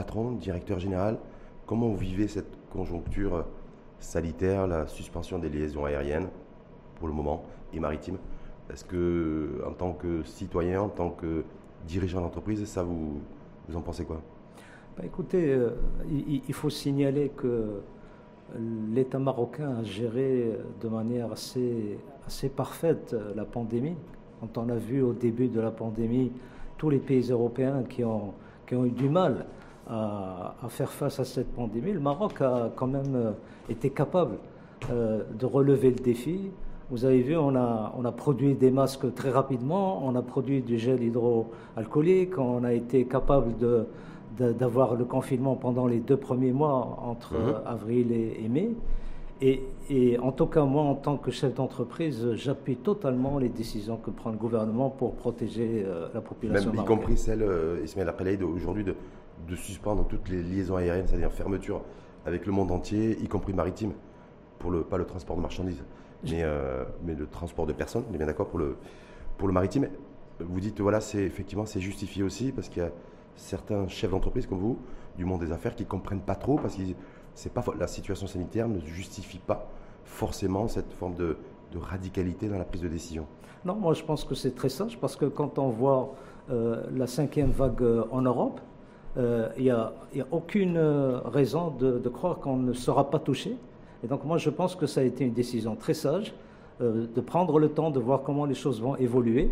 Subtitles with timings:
[0.00, 1.18] patron, directeur général,
[1.66, 3.44] comment vous vivez cette conjoncture
[3.98, 6.28] sanitaire, la suspension des liaisons aériennes
[6.94, 8.16] pour le moment et maritimes
[8.72, 11.44] Est-ce que, en tant que citoyen, en tant que
[11.86, 13.20] dirigeant d'entreprise, ça vous,
[13.68, 14.22] vous en pensez quoi?
[14.96, 15.72] Bah, Écoutez, euh,
[16.08, 17.82] il, faut signaler que
[18.94, 23.96] l'État marocain a géré de manière assez, assez parfaite euh, la pandémie.
[24.40, 26.32] Quand on a vu au début de la pandémie
[26.78, 28.32] tous les pays européens qui ont,
[28.66, 29.44] qui ont eu du mal
[29.90, 33.32] à, faire face à cette pandémie, le Maroc a quand même euh,
[33.68, 34.36] été capable
[34.88, 36.50] de relever le défi.
[36.90, 40.62] Vous avez vu, on a, on a produit des masques très rapidement, on a produit
[40.62, 43.86] du gel hydroalcoolique, on a été capable de,
[44.38, 47.54] d'avoir le confinement pendant les deux premiers mois entre mhm.
[47.66, 48.70] avril et, mai.
[49.42, 53.96] Et, et, en tout cas, moi, en tant que chef d'entreprise, j'appuie totalement les décisions
[53.96, 56.72] que prend le gouvernement pour protéger euh, la population.
[56.72, 58.12] Même, y compris celle, euh, Ismaël
[58.44, 58.94] aujourd'hui, de,
[59.48, 61.82] de, suspendre toutes les liaisons aériennes, c'est-à-dire fermeture
[62.26, 63.92] avec le monde entier, y compris maritime,
[64.58, 65.82] pour le, pas le transport de marchandises,
[66.24, 68.76] mais, euh, mais le transport de personnes, on est bien d'accord, pour le,
[69.38, 69.88] pour le maritime.
[70.38, 72.90] Vous dites, voilà, c'est effectivement, c'est justifié aussi, parce qu'il y a
[73.36, 74.78] certains chefs d'entreprise comme vous,
[75.16, 76.82] du monde des affaires, qui ne comprennent pas trop parce que
[77.34, 79.68] c'est pas, la situation sanitaire ne justifie pas
[80.04, 81.36] forcément cette forme de,
[81.74, 83.26] radicalité dans la prise de décision.
[83.64, 86.14] Non, moi je pense que c'est très sage parce que quand on voit
[86.50, 88.60] euh, la cinquième vague euh, en Europe,
[89.16, 89.92] euh, il n'y a,
[90.30, 90.78] aucune
[91.24, 93.56] raison de, de croire qu'on ne sera pas touché.
[94.04, 96.32] Et donc moi je pense que ça a été une décision très sage
[96.80, 99.50] de prendre le temps de voir comment les choses vont évoluer.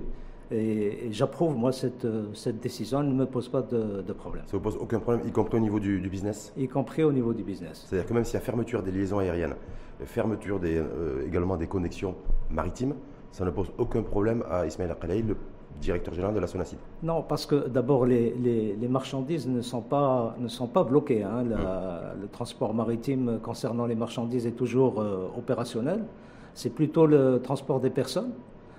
[0.51, 3.01] Et, j'approuve, moi, cette, cette, décision.
[3.01, 4.45] Elle ne me pose pas de, problème.
[4.47, 6.53] Ça ne vous pose aucun problème, y compris au niveau du, business?
[6.57, 7.85] Y compris au niveau du business.
[7.87, 9.55] C'est-à-dire que même s'il y a fermeture des liaisons aériennes,
[10.05, 12.15] fermeture des, euh, également des connexions
[12.51, 12.95] maritimes,
[13.31, 15.37] ça ne pose aucun problème à Ismaël Akalei, le
[15.81, 16.47] directeur général de la
[17.03, 21.23] Non, parce que d'abord, les, les, marchandises ne sont pas, ne sont pas bloquées.
[21.23, 21.41] Hein.
[21.41, 21.59] Hum.
[22.21, 26.05] Le transport maritime concernant les marchandises est toujours euh, opérationnel.
[26.55, 28.33] C'est plutôt le transport des personnes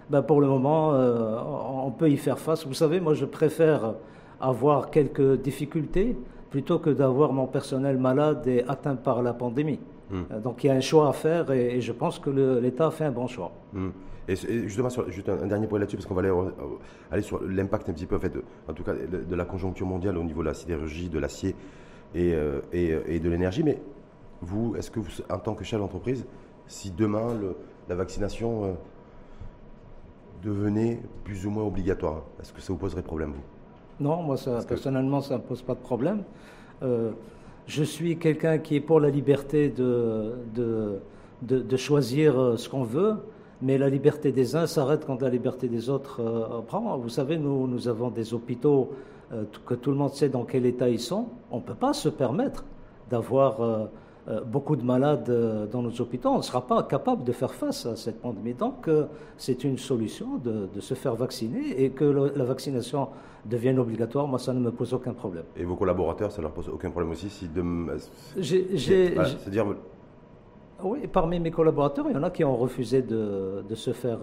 [0.10, 1.38] ben pour le moment, euh,
[1.86, 2.66] on peut y faire face.
[2.66, 3.94] Vous savez, moi, je préfère
[4.42, 6.18] avoir quelques difficultés
[6.50, 9.80] plutôt que d'avoir mon personnel malade et atteint par la pandémie.
[10.10, 10.22] Hmm.
[10.32, 12.92] Euh, donc il y a un choix à faire et, je pense que l'État a
[12.92, 13.52] fait un bon choix.
[13.74, 13.90] Hmm.
[14.30, 16.52] Et, justement, sur, juste un, dernier point là-dessus, parce qu'on va aller, euh,
[17.12, 18.34] aller sur l'impact un petit peu, en fait,
[18.68, 21.56] en tout cas, de, la conjoncture mondiale au niveau de la sidérurgie, de l'acier
[22.16, 22.34] et,
[22.72, 23.64] et, de l'énergie.
[23.64, 23.80] Mais
[24.42, 26.26] vous, est-ce que vous, en tant que chef d'entreprise,
[26.68, 27.28] si demain
[27.88, 28.78] la vaccination
[30.44, 34.04] devenait plus ou moins obligatoire Est-ce que ça vous poserait problème, vous?
[34.04, 36.24] Non, moi, ça, personnellement, ça ne pose pas de problème.
[36.84, 37.12] Euh,
[37.68, 41.02] je suis quelqu'un qui est pour la liberté de, de,
[41.42, 43.16] de, choisir euh, ce qu'on veut,
[43.62, 46.98] mais la liberté des uns s'arrête quand la liberté des autres euh, prend.
[46.98, 48.92] Vous savez, nous, nous avons des hôpitaux
[49.68, 51.28] que tout le monde sait dans quel état ils sont.
[51.52, 52.66] On ne peut pas se permettre
[53.12, 53.88] d'avoir
[54.30, 57.52] euh, beaucoup de malades euh, dans nos hôpitaux, on ne sera pas capable de faire
[57.52, 58.54] face à cette pandémie.
[58.54, 59.06] Donc, euh,
[59.38, 63.10] c'est une solution de, se faire vacciner et que la vaccination
[63.46, 64.28] devienne obligatoire.
[64.28, 65.46] Moi, ça ne me pose aucun problème.
[65.56, 67.64] Et vos collaborateurs, ça leur pose aucun problème aussi si de...
[68.42, 69.66] C'est-à-dire...
[70.84, 74.20] Oui, parmi mes collaborateurs, il y en a qui ont refusé de, se faire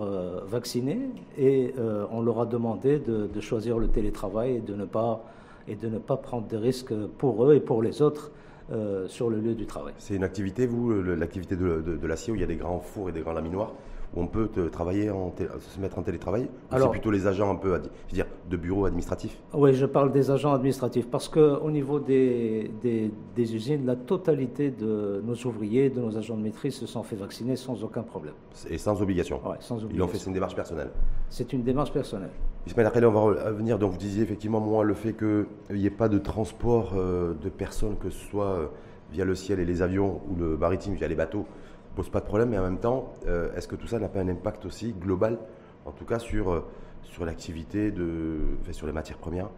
[0.46, 0.98] vacciner
[1.36, 1.74] et
[2.10, 5.22] on leur a demandé de, de, choisir le télétravail et de ne pas
[5.68, 8.30] et de ne pas prendre de risques pour eux et pour les autres
[8.72, 9.94] euh, sur le lieu du travail.
[9.98, 13.12] C'est une activité, vous, l'activité de, l'acier où il y a des grands fours et
[13.12, 13.72] des grands laminoirs
[14.16, 18.14] on peut travailler, en se mettre en télétravail C'est plutôt les agents un peu, je
[18.14, 23.54] dire, de bureaux administratifs Oui, je parle des agents administratifs parce qu'au niveau des, des,
[23.54, 27.56] usines, la totalité de nos ouvriers, de nos agents de maîtrise se sont fait vacciner
[27.56, 28.34] sans aucun problème.
[28.70, 29.40] Et sans obligation?
[29.44, 29.96] Oui, sans obligation.
[29.96, 30.90] Ils l'ont fait, c'est une démarche personnelle?
[31.28, 32.30] C'est une démarche personnelle.
[32.66, 33.78] Ismaël Akheli, on va revenir.
[33.78, 37.48] Donc, vous disiez effectivement, moi, le fait qu'il n'y ait pas de transport euh, de
[37.48, 38.66] personnes, que ce soit euh,
[39.12, 41.46] via le ciel et les avions ou le maritime via les bateaux,
[41.96, 42.50] pose pas de problème.
[42.50, 45.38] Mais en même temps, euh, est-ce que tout ça n'a pas un impact aussi global,
[45.84, 46.64] en tout cas sur,
[47.02, 48.38] sur l'activité, de,
[48.70, 49.50] sur les matières premières,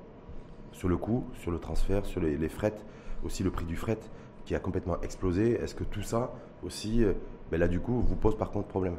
[0.73, 2.79] sur le coût, sur le transfert, sur les, les frets,
[3.25, 3.99] aussi le prix du fret
[4.47, 5.61] qui a complètement explosé?
[5.61, 6.33] Est-ce que tout ça
[6.65, 7.05] aussi,
[7.51, 8.97] ben là, du coup, vous pose par contre problème?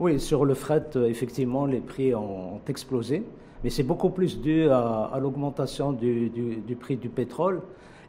[0.00, 3.24] Oui, sur le fret, effectivement, les prix ont explosé
[3.64, 7.60] mais c'est beaucoup plus dû à, l'augmentation du, prix du pétrole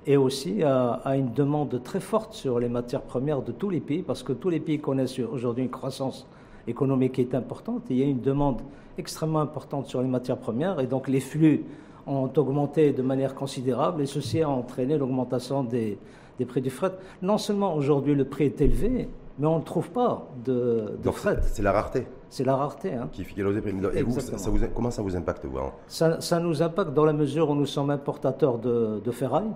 [0.10, 4.02] et aussi à, une demande très forte sur les matières premières de tous les pays,
[4.02, 6.26] parce que tous les pays connaissent aujourd'hui une croissance
[6.68, 8.60] économique qui est importante, et il y a une demande
[8.98, 11.64] extrêmement importante sur les matières premières, et donc les flux
[12.08, 16.00] ont augmenté de manière considérable, et ceci a entraîné l'augmentation des,
[16.40, 16.94] des prix du fret.
[17.22, 19.08] Non seulement aujourd'hui le prix est élevé,
[19.38, 21.38] mais on ne trouve pas de, de fret.
[21.44, 22.08] C'est la rareté.
[22.32, 22.96] C'est la rareté.
[22.96, 23.10] Hein.
[23.12, 26.96] Qui fait Et vous, ça, vous, comment ça vous impacte vous, ça, ça, nous impacte
[26.96, 29.52] dans la mesure où nous sommes importateurs de, de ferraille.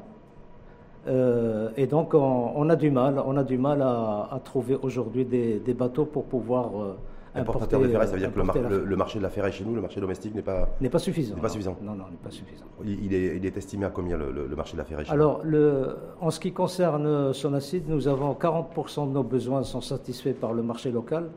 [1.08, 6.06] Et donc, on, a du mal, on a du mal à, trouver aujourd'hui des, bateaux
[6.06, 6.96] pour pouvoir
[7.36, 9.82] Importateur de ferraille, ça veut dire que le, marché de la ferraille chez nous, le
[9.82, 11.36] marché domestique n'est pas, n'est pas suffisant.
[11.36, 11.76] pas suffisant.
[11.82, 12.66] Non, non, n'est pas suffisant.
[12.84, 15.98] Il, est, il, est, estimé à combien le, marché de la ferraille chez Alors, le,
[16.22, 20.62] en ce qui concerne Sonacide, nous avons 40% de nos besoins sont satisfaits par le
[20.62, 21.30] marché local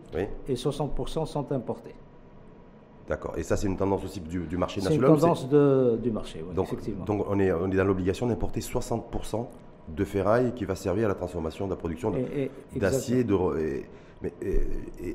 [0.49, 1.95] et 60% sont importés.
[3.09, 3.35] D'accord.
[3.37, 6.45] Et ça, c'est une tendance aussi du, marché national C'est une tendance de, du marché,
[6.47, 7.05] oui, donc, effectivement.
[7.05, 9.47] Donc, on est, on est dans l'obligation d'importer 60%
[9.89, 12.13] de ferraille qui va servir à la transformation de la production
[12.75, 13.25] d'acier.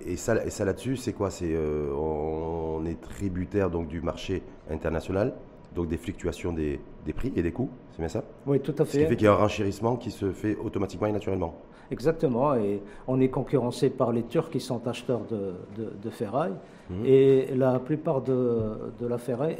[0.05, 1.31] Et, ça, et ça là-dessus, c'est quoi?
[1.31, 5.33] C'est euh, on est tributaire donc du marché international,
[5.75, 8.23] donc des fluctuations des, des prix et des coûts, c'est bien ça?
[8.45, 8.91] Oui, tout à fait.
[8.91, 11.55] Ce qui fait qu'il y a un renchérissement qui se fait automatiquement et naturellement.
[11.91, 15.53] Exactement, et on est concurrencé par les Turcs qui sont acheteurs de,
[16.01, 16.53] de, ferraille,
[16.89, 17.05] mhm.
[17.05, 19.57] et la plupart de, de la ferraille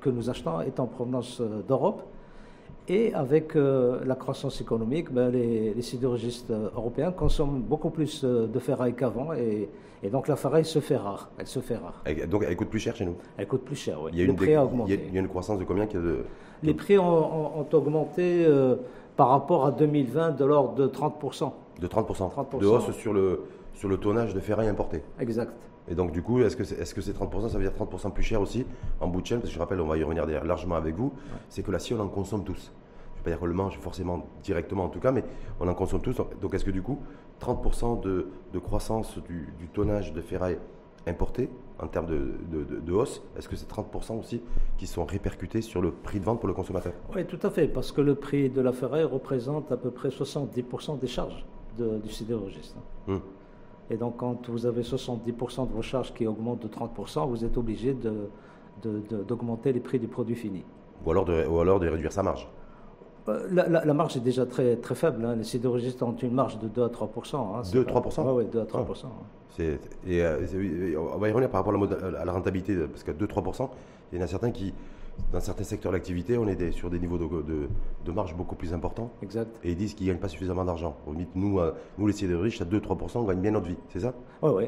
[0.00, 2.02] que nous achetons est en provenance euh, d'Europe.
[2.88, 8.58] Et avec euh, la croissance économique, ben, les, sidérurgistes euh, européens consomment beaucoup plus de
[8.58, 9.32] ferraille qu'avant.
[9.32, 9.68] Et,
[10.10, 11.30] donc la ferraille se fait rare.
[11.38, 12.02] Elle se fait rare.
[12.28, 13.16] donc elle coûte plus cher chez nous?
[13.36, 14.10] Elle coûte plus cher, oui.
[14.14, 14.98] Il y a, une, prix a augmenté.
[15.08, 16.24] Il y a, une croissance de combien de...
[16.62, 18.46] Les prix ont, augmenté
[19.16, 21.52] par rapport à 2020 de l'ordre de 30%.
[21.80, 22.60] De 30%, 30%.
[22.60, 25.02] De hausse sur le, sur le tonnage de ferraille importé.
[25.18, 25.52] Exact.
[25.88, 28.22] Et donc, du coup, est-ce que c'est est -ce 30% Ça veut dire 30% plus
[28.22, 28.66] cher aussi
[29.00, 29.40] en bout de chaîne?
[29.40, 31.12] Parce que je rappelle, on va y revenir largement avec vous.
[31.48, 32.62] C'est que l'acier, on en consomme tous.
[32.62, 35.24] Je ne vais pas dire qu'on le mange forcément directement en tout cas, mais
[35.58, 36.16] on en consomme tous.
[36.40, 36.98] Donc, est-ce que du coup,
[37.40, 38.28] 30% de,
[38.60, 40.58] croissance du, tonnage de ferraille
[41.06, 41.48] importé
[41.82, 42.34] en termes de,
[42.80, 44.42] de, hausse, est-ce que c'est 30% aussi
[44.78, 46.92] qui sont répercutés sur le prix de vente pour le consommateur?
[47.14, 50.08] Oui, tout à fait, parce que le prix de la ferraille représente à peu près
[50.08, 51.44] 70% des charges
[51.78, 52.76] du sidérurgiste.
[53.08, 53.20] Hum.
[53.88, 57.56] Et donc, quand vous avez 70% de vos charges qui augmentent de 30%, vous êtes
[57.56, 57.96] obligé
[58.82, 60.64] d'augmenter les prix du produit fini.
[61.04, 62.46] Ou alors de, ou alors de réduire sa marge
[63.28, 65.24] euh, la, marge est déjà très, très faible.
[65.24, 65.36] Hein.
[65.36, 67.10] Les sidérurgistes ont une marge de 2 à 3
[67.72, 68.86] 2 à 3 Oui, 2 à 3
[70.06, 70.38] et, euh,
[71.14, 73.68] on va y revenir par rapport à la, rentabilité, parce qu'à 2-3%
[74.12, 74.72] il y en a certains qui,
[75.32, 79.10] dans certains secteurs d'activité, on est sur des niveaux de, marge beaucoup plus importants.
[79.22, 79.56] Exact.
[79.62, 80.96] Et ils disent qu'ils ne gagnent pas suffisamment d'argent.
[81.34, 84.14] Nous, euh, nous, les sidérurgistes, à 2-3% on gagne bien notre vie, c'est ça?
[84.42, 84.64] Oui, oui.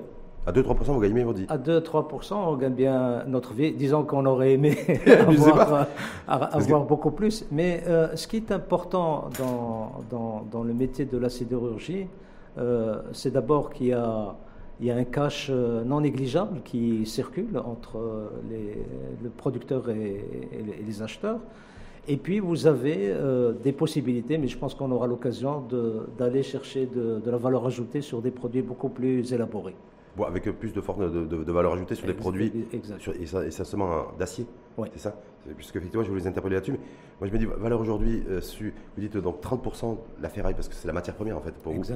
[0.46, 3.72] À 2-3%, vous gagnez bien votre vie À 2-3%, on gagne bien notre vie.
[3.72, 5.84] Disons qu'on aurait aimé avoir, euh,
[6.26, 7.46] avoir beaucoup plus.
[7.52, 12.06] Mais euh, ce qui est important dans, dans, dans, le métier de la sidérurgie,
[13.12, 14.34] c'est d'abord qu'il y a
[14.82, 18.28] il y a un cash euh, non négligeable qui circule entre euh,
[19.22, 20.24] le producteur et,
[20.84, 21.38] les acheteurs.
[22.08, 25.62] Et puis vous avez euh, des possibilités, mais je pense qu'on aura l'occasion
[26.18, 29.76] d'aller chercher de, la valeur ajoutée sur des produits beaucoup plus élaborés.
[30.16, 32.66] Bon, avec plus de, de, de, valeur ajoutée sur des produits
[32.98, 34.46] sur, essentiellement d'acier.
[34.92, 35.14] C'est ça?
[35.56, 36.72] Puisque effectivement, je vous les interpeller là-dessus.
[36.72, 36.78] Mais
[37.20, 40.86] moi, je me dis, valeur aujourd'hui, vous dites donc 30% la ferraille, parce que c'est
[40.86, 41.92] la matière première en fait pour vous,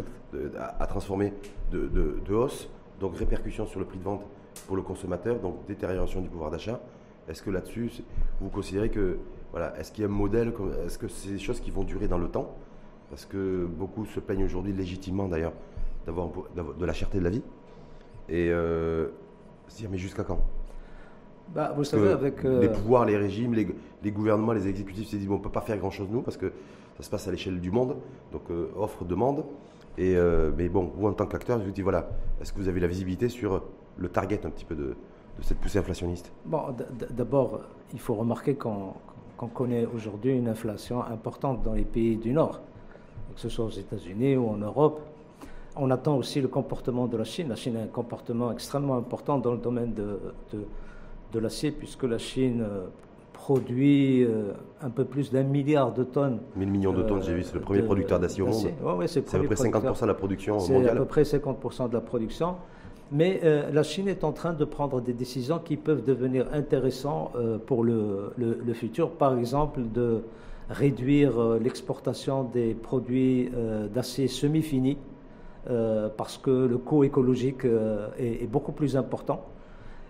[0.56, 1.34] à, à, transformer
[1.70, 2.70] de, hausse
[3.00, 4.24] donc répercussion sur le prix de vente
[4.66, 6.80] pour le consommateur, donc détérioration du pouvoir d'achat.
[7.28, 7.90] Est-ce que là-dessus,
[8.40, 9.18] vous considérez que,
[9.50, 10.52] voilà, est-ce qu'il y a un modèle,
[10.86, 12.54] est-ce que c'est des choses qui vont durer dans le temps?
[13.10, 15.52] Parce que beaucoup se plaignent aujourd'hui, légitimement d'ailleurs,
[16.06, 17.42] d'avoir de la cherté de la vie.
[18.28, 19.08] Et euh,
[19.68, 20.40] se dire, mais jusqu'à quand?
[21.54, 22.44] Bah, vous savez, avec.
[22.44, 25.50] Euh, les pouvoirs, les régimes, les, gouvernements, les exécutifs se disent, bon, on ne peut
[25.50, 26.52] pas faire grand-chose nous, parce que
[26.96, 27.96] ça se passe à l'échelle du monde,
[28.32, 29.44] donc euh, offre-demande.
[29.98, 32.08] Et, euh, mais bon, vous en tant qu'acteur, je vous dis voilà,
[32.40, 33.62] est-ce que vous avez la visibilité sur
[33.96, 34.94] le target un petit peu de,
[35.40, 36.32] cette poussée inflationniste?
[36.44, 36.60] Bon,
[37.10, 37.60] d'abord,
[37.94, 38.92] il faut remarquer qu'on
[39.54, 42.60] connaît aujourd'hui une inflation importante dans les pays du Nord,
[43.34, 45.00] que ce soit aux États-Unis ou en Europe.
[45.76, 47.48] On attend aussi le comportement de la Chine.
[47.48, 50.18] La Chine a un comportement extrêmement important dans le domaine de,
[50.52, 50.64] de,
[51.32, 52.86] de l'acier, puisque la Chine euh,
[53.36, 54.52] produit euh,
[54.82, 56.40] un peu plus d'un milliard de tonnes.
[56.56, 58.54] 1000 millions de tonnes, j'ai vu, c'est le premier producteur d'acier au monde.
[59.06, 60.82] c'est à peu près 50% de la production mondiale.
[60.82, 62.56] C'est à peu près 50% de la production.
[63.12, 67.36] Mais euh, la Chine est en train de prendre des décisions qui peuvent devenir intéressantes
[67.36, 69.10] euh, pour le, le, futur.
[69.10, 70.22] Par exemple, de
[70.70, 73.48] réduire l'exportation des produits
[73.94, 74.26] d'acier
[75.66, 79.44] semi-fini parce que le coût écologique est, est, beaucoup plus important.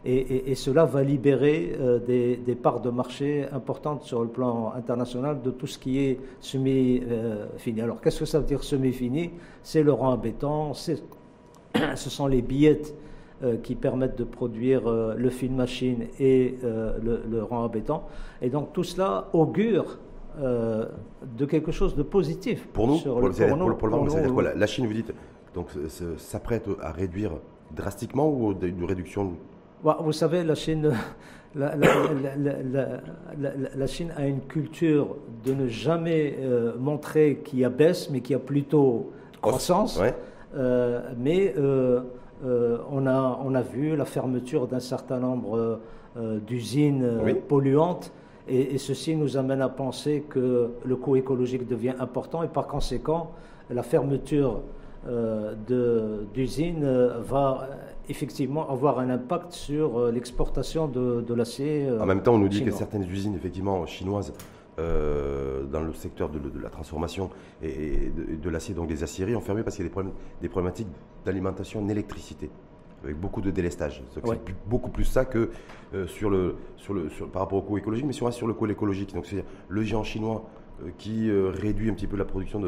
[0.08, 5.50] Et, cela va libérer euh, des, parts de marché importantes sur le plan international de
[5.50, 7.80] tout ce qui est semi-fini.
[7.80, 9.32] Alors, qu'est-ce que ça veut dire semi-fini
[9.64, 12.94] C'est le rang à béton, ce sont les billettes
[13.42, 18.02] euh, qui permettent de produire euh, le film machine et le, rang à béton.
[18.40, 19.98] Et donc, tout cela augure
[20.38, 22.68] de quelque chose de positif.
[22.68, 25.12] Pour nous, pour, le, pour, le, La Chine, vous dites,
[25.56, 25.70] donc
[26.18, 27.32] s'apprête à réduire
[27.75, 29.32] drastiquement ou une réduction?
[29.82, 30.92] Bah, vous savez, la Chine,
[31.54, 31.72] la,
[33.86, 38.34] Chine a une culture de ne jamais euh, montrer qu'il y a baisse, mais qu'il
[38.34, 39.10] y a plutôt
[39.40, 40.00] croissance.
[40.54, 42.02] Euh, mais euh,
[42.90, 45.80] on, a, on a vu la fermeture d'un certain nombre
[46.46, 48.12] d'usines polluantes.
[48.48, 53.32] Et, ceci nous amène à penser que le coût écologique devient important et par conséquent,
[53.70, 54.62] la fermeture
[56.34, 56.84] d'usines
[57.20, 57.68] va
[58.08, 61.86] effectivement avoir un impact sur euh, l'exportation de, l'acier.
[61.86, 64.32] Euh, en même temps, on nous dit que certaines usines, effectivement, chinoises,
[64.78, 67.30] euh, dans le secteur de, la transformation
[67.62, 70.48] et, de, l'acier, donc des aciéries, ont fermé parce qu'il y a des, problèmes, des
[70.48, 70.88] problématiques
[71.25, 72.50] d'alimentation en électricité,
[73.02, 74.02] avec beaucoup de délestage.
[74.12, 74.22] C'est
[74.68, 75.50] beaucoup plus ça que
[76.06, 79.14] sur le, sur le, par rapport au coût écologique, mais reste sur le coût écologique,
[79.14, 80.44] donc c'est le géant chinois
[80.98, 82.60] qui réduit un petit peu la production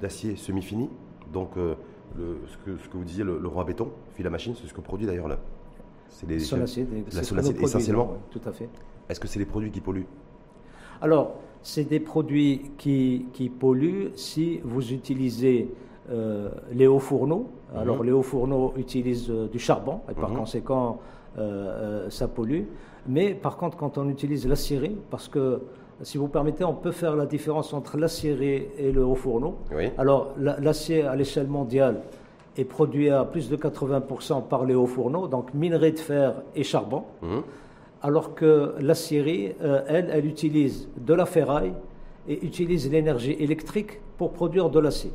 [0.00, 0.88] d'acier semi-fini,
[1.32, 4.74] donc ce, que, ce, que, vous disiez, le, roi béton, fil à machine, c'est ce
[4.74, 5.38] que produit d'ailleurs là.
[6.08, 8.18] C'est les solacide, la solacide essentiellement.
[8.30, 8.68] tout à fait.
[9.08, 10.06] Est-ce que c'est les produits qui polluent?
[11.02, 15.68] Alors, c'est des produits qui, qui, polluent si vous utilisez
[16.10, 17.48] euh, les hauts fourneaux.
[17.72, 17.80] Mhm.
[17.80, 20.36] Alors, les hauts fourneaux utilisent euh, du charbon et par mhm.
[20.36, 21.00] conséquent,
[21.38, 22.64] euh, ça pollue.
[23.06, 25.62] Mais par contre, quand on utilise l'acierie, parce que
[26.04, 29.56] si vous permettez, on peut faire la différence entre l'acierie et le haut fourneau.
[29.98, 32.02] Alors, l'acier à l'échelle mondiale
[32.56, 36.62] est produit à plus de 80% par les hauts fourneaux, donc minerai de fer et
[36.62, 37.04] charbon.
[37.22, 37.42] Mhm.
[38.02, 41.72] Alors que l'acierie, euh, elle, elle utilise de la ferraille
[42.28, 45.10] et utilise l'énergie électrique pour produire de l'acier.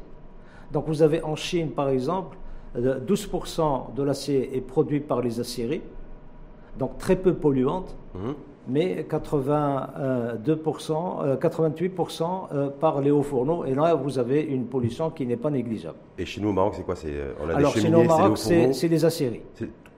[0.74, 2.36] Donc vous avez en Chine, par exemple,
[2.75, 5.81] 12% euh, de l'acier est produit par les aciéries,
[6.77, 7.96] donc très peu polluante.
[8.15, 8.34] Mhm
[8.69, 13.65] mais 82%, 88% euh, euh, par les hauts fourneaux.
[13.65, 15.97] Et là, vous avez une pollution qui n'est pas négligeable.
[16.17, 16.95] Et chez nous au Maroc, c'est quoi?
[17.05, 19.41] Euh, on a Alors, chez nous au Maroc, c'est les aciéries.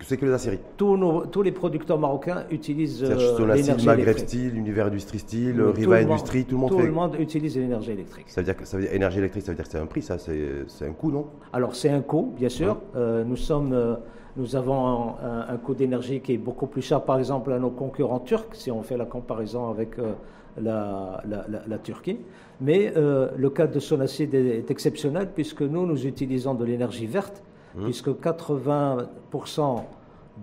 [0.04, 4.88] C'est que les aciéries tous, nos, tous les producteurs marocains utilisent l'énergie Maghreb Steel, Univers
[4.88, 8.26] Industrie Steel, Riva Industrie, tout le monde Tout le monde utilise l'énergie électrique.
[8.28, 9.86] Ça veut dire que ça veut dire, énergie électrique, ça veut dire que c'est un
[9.86, 11.28] prix, ça, c'est un coût, non?
[11.54, 12.78] Alors, c'est un coût, bien sûr.
[12.96, 13.98] nous sommes
[14.38, 18.20] nous avons un, coût d'énergie qui est beaucoup plus cher, par exemple, à nos concurrents
[18.20, 20.14] turcs, si on fait la comparaison avec euh,
[20.58, 22.20] la, Turquie.
[22.62, 27.44] Mais euh, le cas de Sonacid est, exceptionnel puisque nous, nous utilisons de l'énergie verte,
[27.76, 27.84] mmh.
[27.84, 29.82] puisque 80%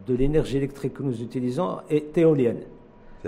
[0.06, 2.60] de l'énergie électrique que nous utilisons est éolienne.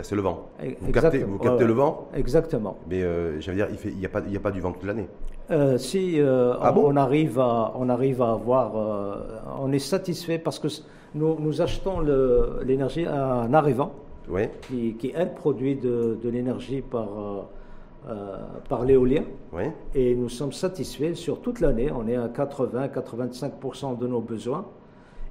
[0.03, 0.49] C'est le vent.
[0.81, 2.09] Vous captez, vous captez le vent?
[2.15, 2.79] Exactement.
[2.89, 5.09] Mais euh, veux dire, il n'y a pas du vent toute l'année.
[5.51, 8.73] Euh, si euh, ah on, arrive à, on arrive à avoir,
[9.61, 10.69] on est satisfait parce que
[11.15, 12.01] nous, nous achetons
[12.65, 13.93] l'énergie à un arrivant
[14.29, 14.43] oui.
[14.63, 17.09] qui, qui, elle, produit de, de l'énergie par,
[18.69, 19.25] par l'éolien.
[19.53, 19.65] Oui.
[19.95, 21.91] Et nous sommes satisfaits sur toute l'année.
[21.91, 24.65] On est à 80-85% de nos besoins.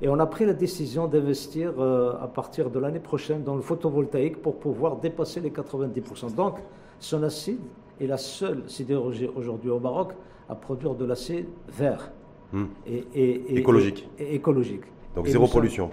[0.01, 3.61] Et on a pris la décision d'investir euh, à partir de l'année prochaine dans le
[3.61, 6.35] photovoltaïque pour pouvoir dépasser les 90%.
[6.35, 6.59] Donc,
[6.99, 7.59] Sonacid
[7.99, 10.13] est la seule sidérurgie aujourd'hui au Maroc
[10.47, 12.11] à produire de l'acier vert.
[12.51, 12.65] Hmm.
[12.87, 14.09] Et, écologique.
[14.17, 14.81] écologique.
[15.15, 15.91] Donc zéro pollution.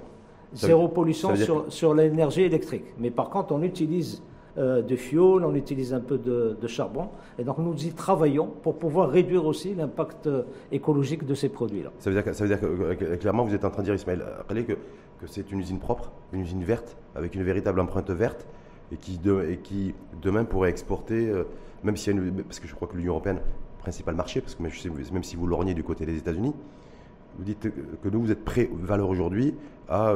[0.54, 2.84] Zéro pollution sur, sur l'énergie électrique.
[2.98, 4.22] Mais par contre, on utilise
[4.58, 7.08] euh, de fioul, on utilise un peu de, charbon.
[7.38, 11.90] Et donc nous y travaillons pour pouvoir réduire aussi l'impact euh, écologique de ces produits-là.
[11.98, 13.88] Ça veut dire que, ça veut dire que euh, clairement, vous êtes en train de
[13.88, 18.10] dire, Ismaël, que, que c'est une usine propre, une usine verte, avec une véritable empreinte
[18.10, 18.46] verte,
[18.92, 21.32] et qui, demain pourrait exporter,
[21.82, 22.12] même si
[22.44, 23.40] parce que je crois que l'Union européenne,
[23.80, 26.54] principal marché, parce que même, si vous lorgnez du côté des États-Unis,
[27.38, 27.68] vous dites
[28.02, 29.54] que nous, vous êtes prêts, valeur aujourd'hui,
[29.88, 30.12] à,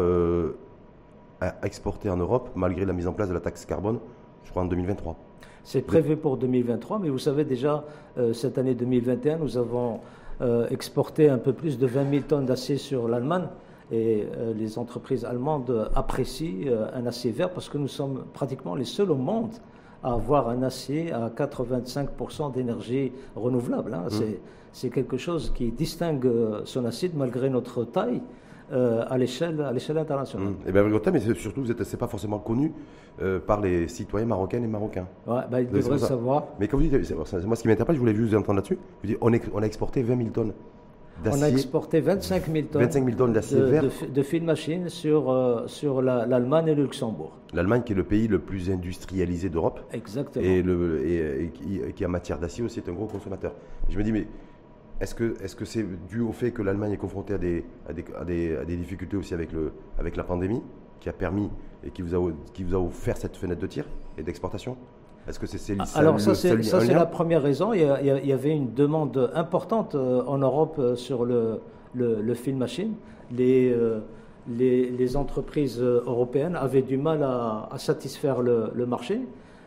[1.40, 3.98] à exporter en Europe, malgré la mise en place de la taxe carbone
[4.44, 5.16] je crois en 2023.
[5.62, 7.84] C'est prévu pour 2023, mais vous savez déjà,
[8.18, 10.00] euh, cette année 2021, nous avons
[10.40, 13.46] euh, exporté un peu plus de 20 000 tonnes d'acier sur l'Allemagne.
[13.92, 18.84] Et euh, les entreprises allemandes apprécient un acier vert parce que nous sommes pratiquement les
[18.84, 19.52] seuls au monde
[20.02, 23.92] à avoir un acier à 85% d'énergie renouvelable.
[23.94, 24.06] Hein.
[24.10, 24.36] Mmh.
[24.72, 26.30] C'est quelque chose qui distingue
[26.64, 28.22] son acier malgré notre taille.
[28.72, 30.50] Euh, à l'échelle à l'échelle internationale.
[30.50, 30.56] Mmh.
[30.64, 32.72] Et eh bien mais surtout, vous êtes, pas forcément connu
[33.20, 35.08] euh, par les citoyens marocains et marocains.
[35.26, 36.44] Ouais, bah, ils devraient savoir.
[36.60, 38.78] Mais comme vous dites, moi ce qui m'intéresse, je voulais juste vous entendre là-dessus.
[39.20, 40.52] On, on a exporté 20 000 tonnes.
[41.26, 43.82] On a exporté 25 000 tonnes, 25 000 tonnes d'acier vert.
[43.82, 47.36] De, de fil machine sur, euh, sur l'Allemagne et le Luxembourg.
[47.52, 49.80] L'Allemagne qui est le pays le plus industrialisé d'Europe.
[49.92, 50.44] Exactement.
[50.44, 53.54] Et, le, et, qui, qui, en matière d'acier aussi est un gros consommateur.
[53.88, 54.26] Je me dis, mais
[55.00, 57.92] est-ce que c'est -ce c'est dû au fait que l'Allemagne est confrontée à des, à
[58.24, 60.62] des, à des, difficultés aussi avec, le, avec la pandémie
[61.00, 61.50] qui a permis
[61.84, 63.86] et qui vous a, qui vous a offert cette fenêtre de tir
[64.18, 64.76] et d'exportation?
[65.30, 66.54] Est-ce que c'est Alors ça, c'est
[66.92, 67.72] la première raison.
[67.72, 71.60] Il y, avait une demande importante euh, en Europe euh, sur le,
[71.94, 72.94] le, film machine.
[73.32, 74.00] Les, euh,
[74.48, 79.20] les, entreprises européennes avaient du mal à, satisfaire le, marché.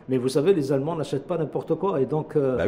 [0.08, 2.00] Mais vous savez, les Allemands n'achètent pas n'importe quoi.
[2.00, 2.64] Et donc, bah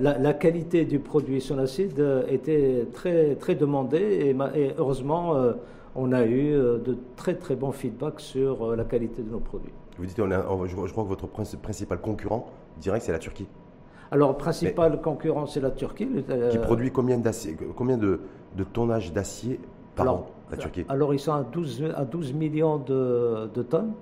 [0.00, 4.36] la, qualité du produit sonacide était très, très demandée.
[4.54, 5.34] Et, heureusement,
[5.96, 9.72] on a eu de très, très bons feedbacks sur la qualité de nos produits.
[9.98, 12.46] Vous dites, je, crois que votre principal concurrent
[12.80, 13.48] direct, c'est la Turquie.
[14.10, 16.08] Alors, principal concurrent, c'est la Turquie.
[16.50, 17.20] qui produit combien,
[17.76, 18.20] combien de,
[18.56, 19.60] de tonnage d'acier
[19.96, 20.84] par an, la Turquie?
[20.88, 23.92] Alors, ils sont à 12, à 12 millions de, tonnes,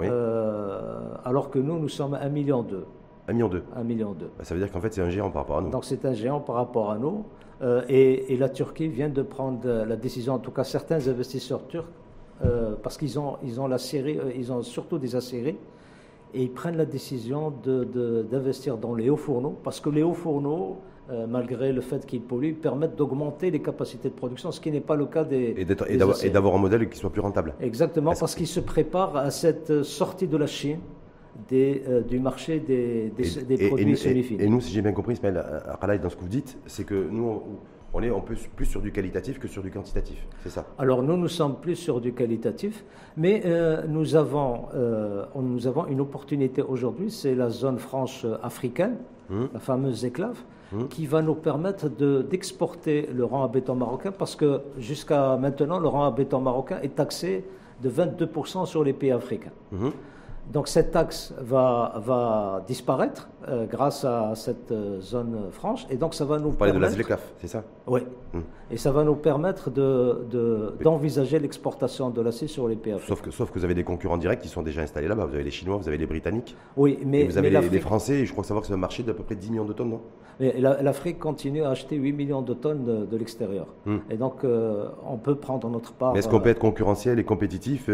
[0.00, 2.84] euh, alors que nous, nous sommes à 1 million 2.
[3.28, 4.30] 1 million 2 1 million 2.
[4.42, 5.70] ça veut dire qu'en fait, c'est un géant par rapport à nous.
[5.70, 7.24] Donc, c'est un géant par rapport à nous.
[7.60, 11.86] Euh, et, la Turquie vient de prendre la décision, en tout cas certains investisseurs turcs,
[12.44, 15.56] euh, parce qu'ils ont, ils ont la série, ils ont surtout des acérés,
[16.34, 17.52] et ils prennent la décision
[18.30, 20.78] d'investir dans les hauts fourneaux, parce que les hauts fourneaux,
[21.10, 24.80] euh, malgré le fait qu'ils polluent, permettent d'augmenter les capacités de production, ce qui n'est
[24.80, 25.54] pas le cas des.
[25.88, 27.54] Et d'avoir un modèle qui soit plus rentable.
[27.60, 30.78] Exactement, parce qu'ils se préparent à cette sortie de la Chine
[31.48, 34.42] des, euh, du marché des, des, produits semi-finis.
[34.42, 35.42] Et, nous, si j'ai bien compris, Ismaël
[36.02, 37.42] dans ce que vous dites, c'est que nous,
[37.94, 40.64] on est un peu plus sur du qualitatif que sur du quantitatif, c'est ça?
[40.78, 42.84] Alors nous, nous sommes plus sur du qualitatif,
[43.16, 48.96] mais euh, nous, avons, euh, nous avons une opportunité aujourd'hui, c'est la zone franche africaine,
[49.30, 49.48] hum.
[49.52, 50.38] la fameuse éclave,
[50.72, 50.88] hum.
[50.88, 55.88] qui va nous permettre d'exporter le rang à béton marocain, parce que jusqu'à maintenant, le
[55.88, 57.44] rang à béton marocain est taxé
[57.82, 59.52] de 22% sur les pays africains.
[59.72, 59.92] Hum.
[60.50, 66.14] Donc cette taxe va, va disparaître euh, grâce à cette euh, zone franche et donc
[66.14, 66.90] ça va nous Vous parlez de la
[67.38, 67.64] c'est ça?
[67.86, 68.00] Oui.
[68.32, 68.40] Hmm.
[68.70, 73.30] Et ça va nous permettre d'envisager de, l'exportation de l'acier sur les pays sauf que,
[73.30, 75.26] sauf que vous avez des concurrents directs qui sont déjà installés là-bas.
[75.26, 76.56] Vous avez les Chinois, vous avez les Britanniques.
[76.76, 77.24] Oui, mais...
[77.24, 79.34] vous avez les, Français et je crois savoir que c'est un marché d'à peu près
[79.34, 80.00] 10 millions de tonnes, non?
[80.40, 83.66] L'Afrique continue à acheter 8 millions de tonnes de, l'extérieur.
[83.86, 83.98] Hmm.
[84.10, 86.16] Et donc euh, on peut prendre notre part...
[86.16, 87.88] Est-ce qu'on peut être concurrentiel et compétitif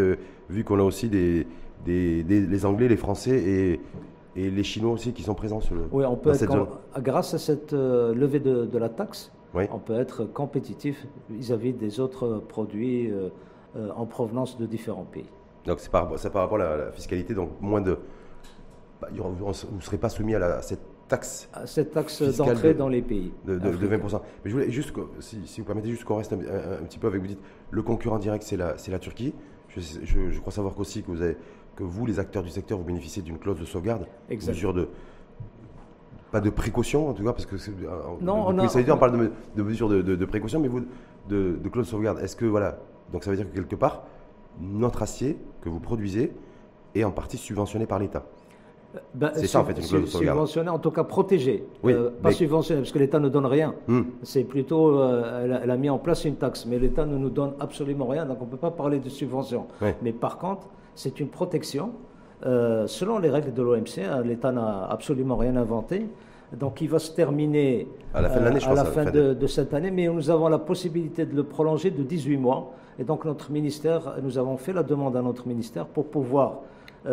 [0.49, 1.47] vu qu'on a aussi des
[1.85, 3.81] des, les Anglais, les Français et,
[4.37, 5.83] et, les Chinois aussi qui sont présents sur le.
[5.93, 10.25] Oui, on peut être, grâce à cette euh, levée de, la taxe, on peut être
[10.25, 13.29] compétitif vis-à-vis des autres produits euh,
[13.77, 15.29] euh, en provenance de différents pays.
[15.67, 17.99] Donc c'est par, par, rapport à la, fiscalité, donc moins de.
[19.01, 21.49] Bah, on ne serait pas soumis à, cette taxe.
[21.53, 23.33] À cette taxe d'entrée dans les pays.
[23.45, 24.21] De, 20%.
[24.45, 27.21] Mais je voulais juste, si, si vous permettez, juste qu'on reste un, petit peu avec
[27.21, 29.35] vous dites, le concurrent direct, c'est la, la Turquie.
[29.69, 31.37] Je, je, je crois savoir qu'aussi que vous avez
[31.79, 34.89] que vous, les acteurs du secteur, vous bénéficiez d'une clause de sauvegarde, mesure de
[36.33, 37.55] pas de précaution en tout cas, parce que
[38.21, 40.83] non, on, on parle de, mesures de, précaution, mais vous
[41.29, 42.19] de, clause de sauvegarde.
[42.19, 42.79] Est-ce que voilà,
[43.13, 44.03] donc ça veut dire que quelque part,
[44.61, 46.33] notre acier que vous produisez
[46.97, 48.25] est en partie subventionné par l'État.
[49.15, 50.37] Ben, c'est ça en fait une clause de sauvegarde.
[50.37, 51.65] Subventionné, en tout cas protégé.
[51.85, 53.77] Oui, euh, pas subventionné, parce que l'État ne donne rien.
[53.87, 54.03] Hmm.
[54.25, 57.53] C'est plutôt, euh, elle, a, mis en place une taxe, mais l'État ne nous donne
[57.61, 59.69] absolument rien, donc on ne peut pas parler de subvention.
[60.03, 60.67] Mais par contre,
[60.99, 61.93] c'est une protection.
[62.45, 66.07] Euh, selon les règles de l'OMC, hein, l'État n'a absolument rien inventé.
[66.53, 70.09] Donc il va se terminer à la fin, de, la fin de, cette année, mais
[70.09, 72.73] nous avons la possibilité de le prolonger de 18 mois.
[72.99, 76.55] Et donc notre ministère, nous avons fait la demande à notre ministère pour pouvoir euh,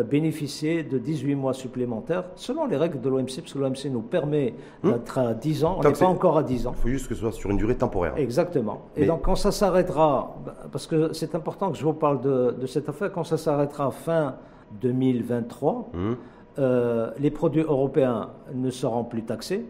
[0.02, 4.54] bénéficier de 18 mois supplémentaires selon les règles de l'OMC, parce que l'OMC nous permet
[4.82, 4.92] hmm.
[4.92, 5.76] d'être à 10 ans.
[5.78, 6.74] On n'est pas encore à 10 ans.
[6.76, 8.14] Il faut juste que ce soit sur une durée temporaire.
[8.16, 8.82] Exactement.
[8.96, 10.36] Et donc quand ça s'arrêtera,
[10.72, 14.36] parce que c'est important que je vous parle de, cette affaire, quand ça s'arrêtera fin
[14.80, 16.12] 2023, hmm.
[16.58, 19.64] euh, les produits européens ne seront plus taxés.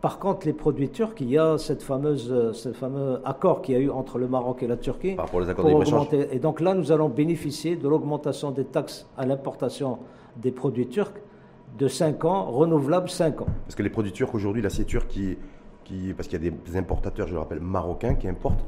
[0.00, 3.74] Par contre, les produits turcs, il y a cette fameuse, euh, ce fameux accord qu'il
[3.74, 5.14] y a eu entre le Maroc et la Turquie.
[5.14, 9.06] Par rapport aux accords de Et donc là, nous allons bénéficier de l'augmentation des taxes
[9.18, 9.98] à l'importation
[10.36, 11.20] des produits turcs
[11.78, 13.46] de 5 ans, renouvelables 5 ans.
[13.66, 15.36] Parce que les produits turcs aujourd'hui, l'acier turc, qui,
[15.84, 18.64] qui, parce qu'il y a des importateurs, je le rappelle, marocains qui importent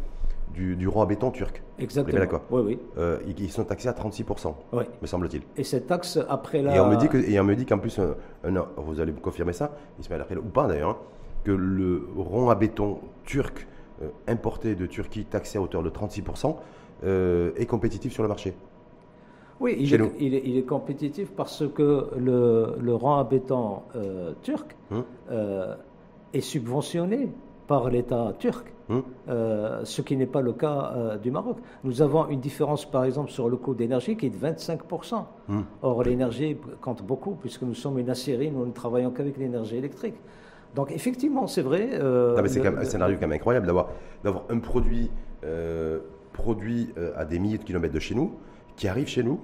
[0.52, 1.62] du, du rang à béton turc.
[1.78, 2.18] Exactement.
[2.18, 2.42] D'accord.
[2.50, 2.78] Oui, oui.
[2.98, 4.84] Euh, ils sont taxés à 36%, oui.
[5.00, 5.42] me semble-t-il.
[5.56, 6.76] Et cette taxe, après la.
[6.76, 7.98] Et on me dit, qu'en plus,
[8.76, 10.96] vous allez me confirmer ça, Ismaël Après, ou pas d'ailleurs, hein,
[11.44, 13.66] que le rond à béton turc
[14.02, 16.56] euh, importé de Turquie, taxé à hauteur de 36%,
[17.04, 18.54] euh, est compétitif sur le marché.
[19.60, 24.74] Oui, il est, il, est, compétitif parce que le, le rang à béton euh, turc
[24.90, 25.04] hum.
[26.32, 27.28] est subventionné
[27.68, 29.04] par l'État turc, hum.
[29.28, 31.58] ce qui n'est pas le cas du Maroc.
[31.84, 35.24] Nous avons une différence, par exemple, sur le coût d'énergie qui est de 25%.
[35.48, 35.64] Hum.
[35.82, 40.16] Or, l'énergie compte beaucoup, puisque nous sommes une acierie, nous ne travaillons qu'avec l'énergie électrique.
[40.74, 41.90] Donc effectivement, c'est vrai.
[41.92, 43.90] Euh, c'est un scénario quand même incroyable d'avoir
[44.48, 45.10] un produit
[45.44, 46.00] euh,
[46.32, 48.32] produit euh, à des milliers de kilomètres de chez nous,
[48.76, 49.40] qui arrive chez nous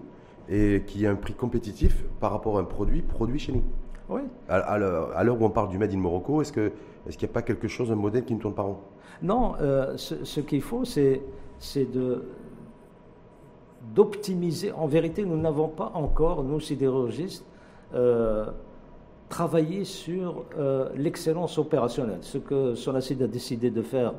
[0.48, 3.62] et qui a un prix compétitif par rapport à un produit produit chez nous.
[4.08, 4.22] Oui.
[4.48, 7.42] À, l'heure où on parle du Made in Morocco, est-ce qu'il est n'y a pas
[7.42, 8.78] quelque chose, un modèle qui ne tourne pas rond?
[9.20, 9.54] Non,
[9.96, 11.20] ce, ce qu'il faut, c'est
[11.76, 12.24] de
[13.94, 14.72] d'optimiser.
[14.72, 17.44] En vérité, nous n'avons pas encore, nous sidérurgistes,
[17.94, 18.46] euh,
[19.28, 22.18] travaillé sur euh, l'excellence opérationnelle.
[22.22, 24.14] Ce que Sonacid a décidé de faire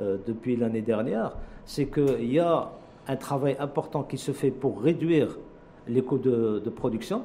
[0.00, 2.72] euh, depuis l'année dernière, c'est qu'il y a
[3.06, 5.38] un travail important qui se fait pour réduire
[5.86, 7.22] les coûts de, production.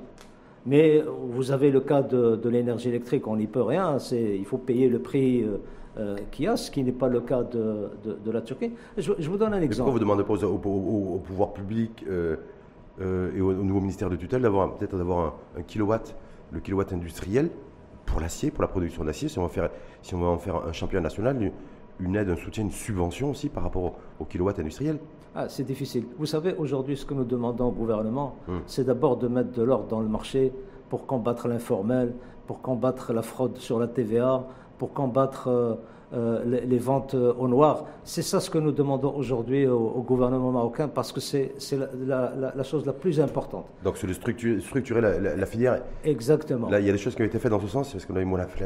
[0.65, 3.97] Mais vous avez le cas de, l'énergie électrique, on n'y peut rien.
[4.11, 5.45] Il faut payer le prix
[5.97, 7.89] euh, qu'il y a, ce qui n'est pas le cas de,
[8.29, 8.71] la Turquie.
[8.97, 9.89] Je, vous donne un exemple.
[9.89, 12.05] Pourquoi vous demandez pas au, pouvoir public
[12.99, 16.13] et au, nouveau ministère de tutelle d'avoir peut-être d'avoir un, kilowatt,
[16.51, 17.49] le kilowatt industriel
[18.05, 19.69] pour l'acier, pour la production d'acier, si on va faire,
[20.01, 21.51] si on va en faire un champion national,
[21.99, 24.99] une aide, un soutien, une subvention aussi par rapport au, kilowatt industriel
[25.35, 26.05] ah, C'est difficile.
[26.17, 28.61] Vous savez, aujourd'hui, ce que nous demandons au gouvernement, hum.
[28.65, 30.51] c'est d'abord de mettre de l'ordre dans le marché
[30.89, 32.13] pour combattre l'informel,
[32.47, 34.47] pour combattre la fraude sur la TVA,
[34.79, 35.75] pour combattre euh,
[36.11, 37.85] euh, les, ventes euh, au noir.
[38.03, 41.53] C'est ça ce que nous demandons aujourd'hui au, gouvernement marocain parce que c'est
[42.05, 43.67] la, chose la plus importante.
[43.83, 45.83] Donc c'est de structurer, la, filière.
[46.03, 46.69] Exactement.
[46.69, 48.15] Là, il y a des choses qui ont été faites dans ce sens, parce qu'on
[48.15, 48.57] a eu Moulaf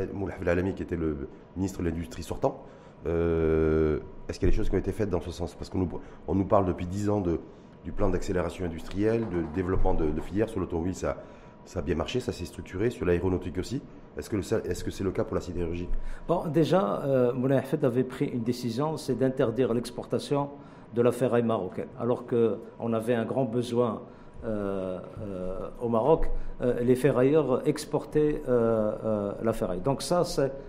[0.48, 1.28] Alami qui était le
[1.58, 2.64] ministre de l'Industrie sortant.
[3.08, 5.56] Euh, est-ce qu'il y a des choses qui ont été faites dans ce sens?
[5.56, 5.90] Parce qu'on nous,
[6.28, 7.40] on nous parle depuis 10 ans de,
[7.84, 10.50] du plan d'accélération industrielle, de développement de, filières.
[10.50, 11.18] Sur l'automobile, ça,
[11.66, 12.90] ça a bien marché, ça s'est structuré.
[12.90, 13.82] Sur l'aéronautique aussi.
[14.18, 15.90] Est-ce que c'est -ce c'est le cas pour la sidérurgie?
[16.28, 20.50] Bon, déjà, euh, Moulay avait pris une décision, c'est d'interdire l'exportation
[20.94, 21.88] de la ferraille marocaine.
[22.00, 24.02] Alors qu'on avait un grand besoin
[24.46, 26.30] euh, euh, au Maroc,
[26.62, 29.80] euh, les ferrailleurs exportaient la ferraille.
[29.80, 30.24] Donc ça,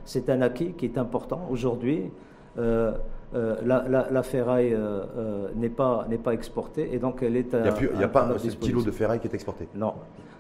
[0.05, 2.13] c'est un acquis qui est important aujourd'hui.
[2.57, 4.79] la, ferraille
[5.57, 7.53] n'est pas, pas exportée et donc elle est.
[7.53, 9.69] Il n'y a, pas un kilo de ferraille qui est exporté.
[9.75, 9.95] Non,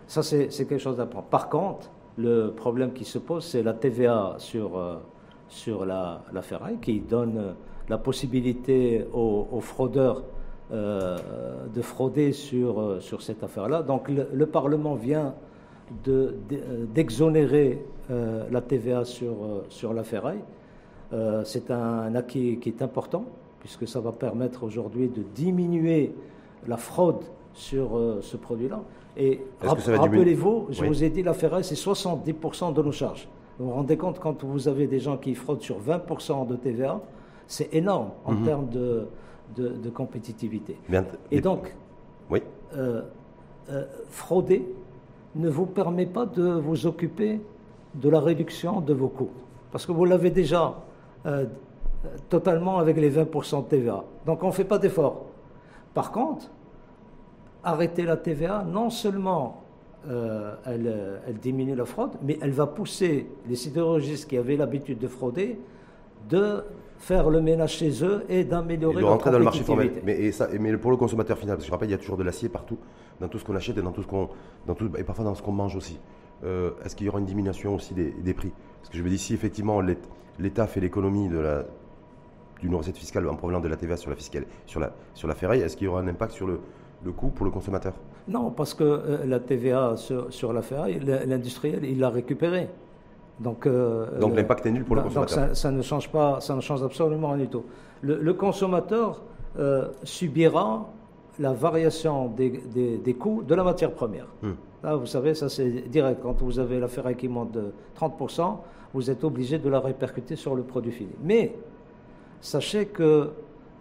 [0.07, 1.29] ça c'est quelque chose d'important.
[1.29, 4.81] Par contre, le problème qui se pose, c'est la TVA sur,
[5.49, 7.55] sur la, ferraille qui donne
[7.89, 10.23] la possibilité aux fraudeurs
[10.73, 11.19] euh,
[11.75, 13.83] de frauder sur, euh, sur cette affaire-là.
[13.83, 15.35] Donc le, Parlement vient
[16.95, 19.35] d'exonérer euh, la TVA sur,
[19.69, 20.41] sur la ferraille.
[21.45, 23.27] C'est un acquis qui est important,
[23.61, 26.15] puisque ça va permettre aujourd'hui de diminuer
[26.67, 27.23] la fraude
[27.55, 28.83] sur ce produit-là.
[29.17, 33.29] Et rappelez-vous, je vous ai dit, la ferraille, c'est 70% de nos charges.
[33.59, 37.01] Vous vous rendez compte, quand vous avez des gens qui fraudent sur 20% de TVA,
[37.47, 38.45] c'est énorme en mhm.
[38.45, 39.07] termes de,
[39.57, 40.77] de, compétitivité.
[41.31, 41.75] et donc,
[42.31, 42.43] oui.
[42.77, 43.03] Euh,
[43.71, 44.67] euh, frauder
[45.37, 47.41] ne vous permet pas de vous occuper
[47.95, 49.31] de la réduction de vos coûts.
[49.71, 50.75] Parce que vous l'avez déjà
[51.27, 51.47] euh,
[52.29, 54.05] totalement avec les 20% de TVA.
[54.27, 55.27] Donc on ne fait pas d'effort.
[55.93, 56.51] Par contre,
[57.65, 59.61] arrêter la TVA, non seulement
[60.07, 65.09] elle, elle, diminue la fraude, mais elle va pousser les sidérurgistes qui avaient l'habitude de
[65.09, 65.59] frauder
[66.29, 66.65] de
[66.99, 69.93] faire le ménage chez eux et d'améliorer leur rentrer dans le marché formel.
[70.05, 71.99] Mais, et ça, mais pour le consommateur final, parce que je rappelle, il y a
[71.99, 72.79] toujours de l'acier partout,
[73.21, 74.29] dans tout ce qu'on achète et dans tout ce qu'on,
[74.67, 75.99] dans tout, et parfois dans ce qu'on mange aussi.
[76.45, 78.53] Euh, est-ce qu'il y aura une diminution aussi des, prix?
[78.81, 79.81] Parce que je me dis, si effectivement
[80.39, 81.65] l'État fait l'économie de la
[82.61, 85.35] d'une recette fiscale en provenant de la TVA sur la fiscale, sur la sur la
[85.35, 86.61] ferraille, est-ce qu'il y aura un impact sur le,
[87.05, 87.93] le coût pour le consommateur
[88.29, 92.69] Non, parce que euh, la TVA sur, sur la ferraille, l'industriel, il l'a récupérée.
[93.41, 95.47] Donc, euh, donc l'impact est nul pour le consommateur.
[95.49, 97.65] Donc ça, ne change pas, ça ne change absolument rien du tout.
[98.03, 99.23] Le, consommateur
[99.59, 100.89] euh, subira
[101.39, 102.63] la variation des,
[103.03, 104.27] des, coûts de la matière première.
[104.43, 104.53] Hmm.
[104.83, 106.21] Là, vous savez, ça c'est direct.
[106.23, 108.59] Quand vous avez la ferraille qui monte de 30%,
[108.93, 111.13] vous êtes obligé de la répercuter sur le produit fini.
[111.23, 111.57] Mais
[112.41, 113.31] sachez que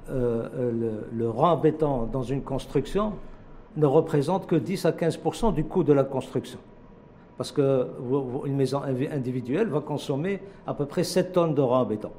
[0.09, 3.13] euh, le, le rang béton dans une construction
[3.75, 6.59] ne représente que 10 à 15% du coût de la construction.
[7.37, 12.11] Parce qu'une maison individuelle va consommer à peu près 7 tonnes de rang béton.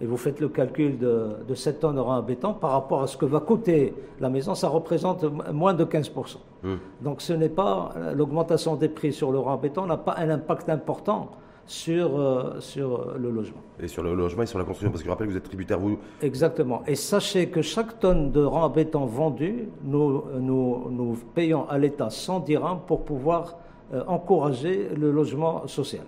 [0.00, 3.16] Et vous faites le calcul de, 7 tonnes de rang béton par rapport à ce
[3.16, 6.36] que va coûter la maison, ça représente moins de 15%.
[6.62, 6.76] Hmm.
[7.02, 10.68] Donc ce n'est pas l'augmentation des prix sur le rang béton n'a pas un impact
[10.68, 11.30] important
[11.66, 13.60] sur, euh, sur le logement.
[13.80, 15.44] Et sur le logement et sur la construction, parce que je rappelle que vous êtes
[15.44, 16.82] tributaire, vous Exactement.
[16.86, 22.10] Et sachez que chaque tonne de rang béton vendue, nous, nous, nous payons à l'État
[22.10, 23.56] 100 dirhams pour pouvoir
[23.92, 26.02] euh, encourager le logement social.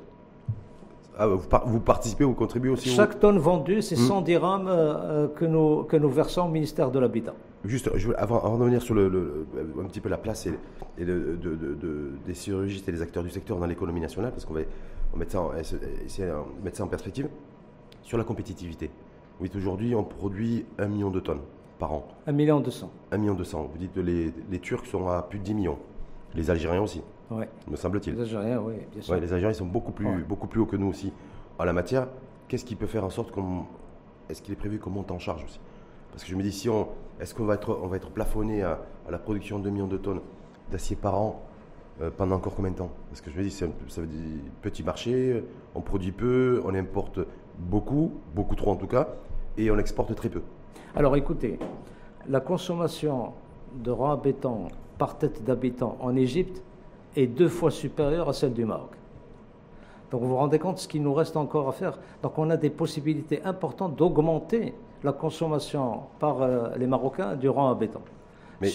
[1.17, 4.25] Ah, vous, participez, vous contribuez aussi Chaque tonne vendue, c'est 100 hmm.
[4.25, 7.35] dirhams euh, euh, que, nous, que nous versons au ministère de l'Habitat.
[7.65, 9.47] Juste, avant, avant, de revenir sur le,
[9.81, 10.55] un petit peu la place et,
[10.97, 11.37] et de,
[12.25, 14.61] des chirurgistes et des acteurs du secteur dans l'économie nationale, parce qu'on va,
[15.17, 15.53] mettre, ça en,
[16.63, 17.29] mettre ça en perspective,
[18.03, 18.91] sur la compétitivité.
[19.41, 21.43] Oui, aujourd'hui, on produit un million de tonnes
[21.79, 22.09] par an.
[22.27, 22.91] Un million deux cents.
[23.13, 23.69] Un million deux cents.
[23.71, 25.79] Vous dites que les, les Turcs sont à plus de 10 millions.
[26.35, 28.15] Les Algériens aussi me semble-t-il.
[28.15, 29.15] Les Algériens, oui, bien sûr.
[29.17, 31.13] les Algériens sont beaucoup plus, beaucoup plus hauts que nous aussi
[31.59, 32.09] en la matière.
[32.49, 33.65] Qu'est-ce qui peut faire en sorte qu'on.
[34.29, 35.61] Est-ce qu'il est prévu qu'on monte en charge aussi?
[36.11, 36.89] Parce que je me dis, si on,
[37.21, 39.97] est-ce qu'on va être, on va être plafonné à, la production de 2 millions de
[39.97, 40.21] tonnes
[40.71, 41.43] d'acier par an
[42.01, 44.83] euh, pendant encore combien de temps Parce que je me dis, ça veut dire petit
[44.83, 45.43] marché,
[45.75, 47.21] on produit peu, on importe
[47.59, 49.09] beaucoup, beaucoup trop en tout cas,
[49.57, 50.43] et on exporte très peu.
[50.95, 51.59] Alors écoutez,
[52.29, 53.33] la consommation
[53.75, 56.63] de rang à béton par tête d'habitant en Égypte
[57.17, 58.91] est deux fois supérieure à celle du Maroc.
[60.11, 61.99] Donc vous vous rendez compte ce qu'il nous reste encore à faire.
[62.23, 67.71] Donc on a des possibilités importantes d'augmenter la consommation par euh, les Marocains du rang
[67.71, 68.01] à béton.
[68.61, 68.71] Mais,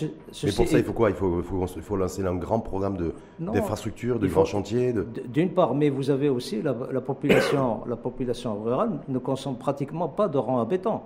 [0.55, 1.09] pour ça, il faut quoi?
[1.09, 1.41] Il faut,
[1.75, 2.97] il, faut, lancer un grand programme
[3.39, 4.93] d'infrastructure, de, grands chantiers
[5.27, 10.29] D'une part, mais vous avez aussi la, population, la population rurale ne consomme pratiquement pas
[10.29, 11.01] de rang à béton.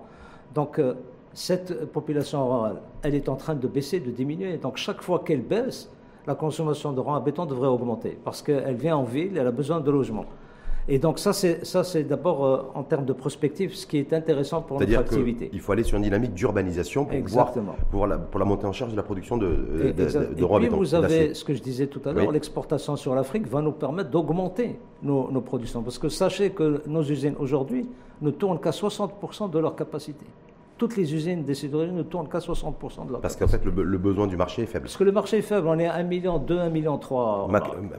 [0.54, 0.94] Donc, euh,
[1.34, 4.58] cette population rurale, elle est en train de baisser, de diminuer.
[4.58, 5.90] Donc, chaque fois qu'elle baisse,
[6.28, 9.52] la consommation de rang à béton devrait augmenter parce qu'elle vient en ville, elle a
[9.52, 10.26] besoin de logement.
[10.90, 14.14] Et donc ça, c'est, ça, c'est d'abord euh, en termes de prospective ce qui est
[14.14, 15.50] intéressant pour notre activité.
[15.52, 17.08] Il faut aller sur une dynamique d'urbanisation
[17.92, 20.68] pour la, pour la montée en charge de la production de, de, de, de Et
[20.68, 23.74] puis vous avez ce que je disais tout à l'heure, l'exportation sur l'Afrique va nous
[23.74, 25.82] permettre d'augmenter nos, nos productions.
[25.84, 27.88] Parce que sachez que nos usines aujourd'hui
[28.22, 30.26] ne tournent qu'à 60% de leur capacité
[30.78, 33.72] toutes les usines des sidérurgies ne tournent qu'à 60% de leur Parce qu'en fait, le,
[33.72, 34.86] besoin du marché est faible.
[34.86, 37.50] Parce que le marché est faible, on est à 1 million 2, 1 million 3.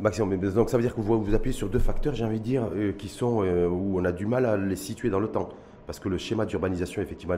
[0.01, 0.37] maximum.
[0.39, 2.69] Donc ça veut dire que vous vous appuyez sur deux facteurs, j'ai envie de dire,
[2.75, 5.49] euh, qui sont euh, où on a du mal à les situer dans le temps.
[5.87, 7.37] Parce que le schéma d'urbanisation, effectivement,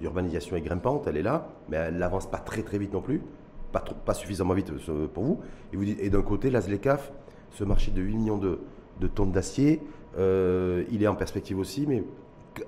[0.00, 3.22] l'urbanisation est grimpante, elle est là, mais elle n'avance pas très très vite non plus,
[3.70, 5.40] pas, trop, pas suffisamment vite euh, pour vous.
[5.72, 7.12] Et, vous dites, et d'un côté, l'ASLECAF,
[7.50, 8.58] ce marché de 8 millions de,
[9.00, 9.80] de tonnes d'acier,
[10.18, 12.04] il est en perspective aussi, mais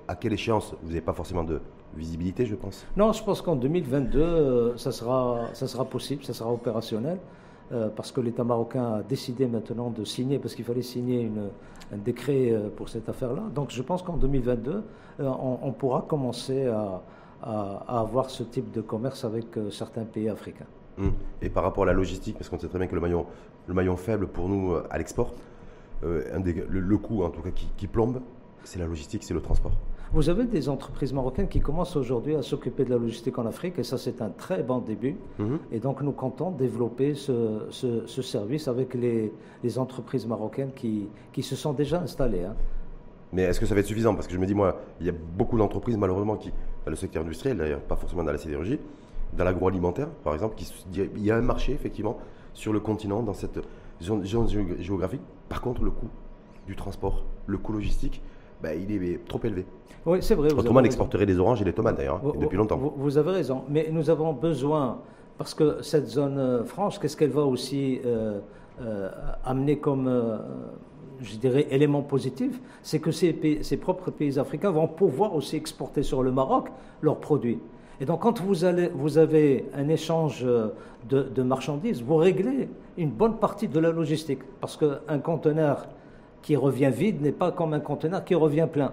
[0.07, 1.61] à quelle échéance Vous n'avez pas forcément de
[1.95, 2.85] visibilité, je pense?
[2.95, 7.19] Non, je pense qu'en 2022, euh, ça, sera, ça sera possible, ça sera opérationnel,
[7.71, 11.49] euh, parce que l'État marocain a décidé maintenant de signer, parce qu'il fallait signer une,
[11.93, 13.43] un décret euh, pour cette affaire-là.
[13.53, 14.83] Donc je pense qu'en 2022,
[15.19, 17.01] on, pourra commencer à,
[17.87, 20.65] avoir ce type de commerce avec certains pays africains.
[20.97, 21.13] Hum.
[21.41, 23.25] Et par rapport à la logistique, parce qu'on sait très bien que le maillon,
[23.67, 25.33] le maillon faible pour nous à l'export,
[26.03, 28.19] le, coût en tout cas qui plombe,
[28.67, 29.71] c'est la logistique, c'est le transport.
[30.13, 33.79] Vous avez des entreprises marocaines qui commencent aujourd'hui à s'occuper de la logistique en Afrique
[33.79, 35.17] et ça c'est un très bon début.
[35.39, 35.59] Mhm.
[35.71, 37.67] Et donc nous comptons développer ce,
[38.21, 39.31] service avec les,
[39.77, 42.43] entreprises marocaines qui, qui, se sont déjà installées.
[42.43, 42.55] Hein.
[43.33, 44.15] Mais est-ce que ça va être suffisant?
[44.15, 46.51] Parce que je me dis, moi, il y a beaucoup d'entreprises malheureusement qui,
[46.85, 48.79] dans le secteur industriel, d'ailleurs pas forcément dans la sidérurgie,
[49.33, 52.17] dans l'agroalimentaire par exemple, qui, il y a un marché effectivement
[52.53, 53.59] sur le continent, dans cette
[54.01, 54.23] zone
[54.79, 55.21] géographique.
[55.49, 56.09] Par contre, le coût
[56.67, 58.21] du transport, le coût logistique,
[58.65, 59.63] bah, il est trop élevé.
[60.07, 60.51] Oui, c'est vrai.
[60.51, 62.77] Autrement, on exporterait des oranges et des tomates d'ailleurs, hein, depuis longtemps.
[62.77, 65.01] Vous, avez raison, mais nous avons besoin,
[65.37, 68.39] parce que cette zone euh, franche, qu'est-ce qu'elle va aussi euh,
[68.81, 69.09] euh,
[69.43, 70.09] amener comme,
[71.21, 72.59] je dirais, élément positif?
[72.81, 76.69] C'est que ces, ces, propres pays africains vont pouvoir aussi exporter sur le Maroc
[77.01, 77.59] leurs produits.
[78.01, 83.11] Et donc, quand vous, allez, vous avez un échange de, de marchandises, vous réglez une
[83.11, 84.39] bonne partie de la logistique.
[84.59, 85.87] Parce qu'un conteneur
[86.45, 88.91] qui revient vide n'est pas comme un conteneur qui revient plein.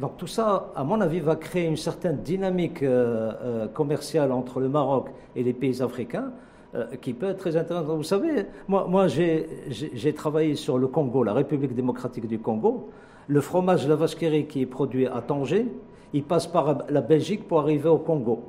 [0.00, 4.58] Donc tout ça, à mon avis, va créer une certaine dynamique euh, euh, commerciale entre
[4.58, 6.32] le Maroc et les pays africains
[6.74, 7.94] euh, qui peut être très intéressante.
[7.94, 12.88] Vous savez, moi, moi j'ai travaillé sur le Congo, la République démocratique du Congo.
[13.28, 15.66] Le fromage, la vache qui est produit à Tanger,
[16.14, 18.44] il passe par la Belgique pour arriver au Congo.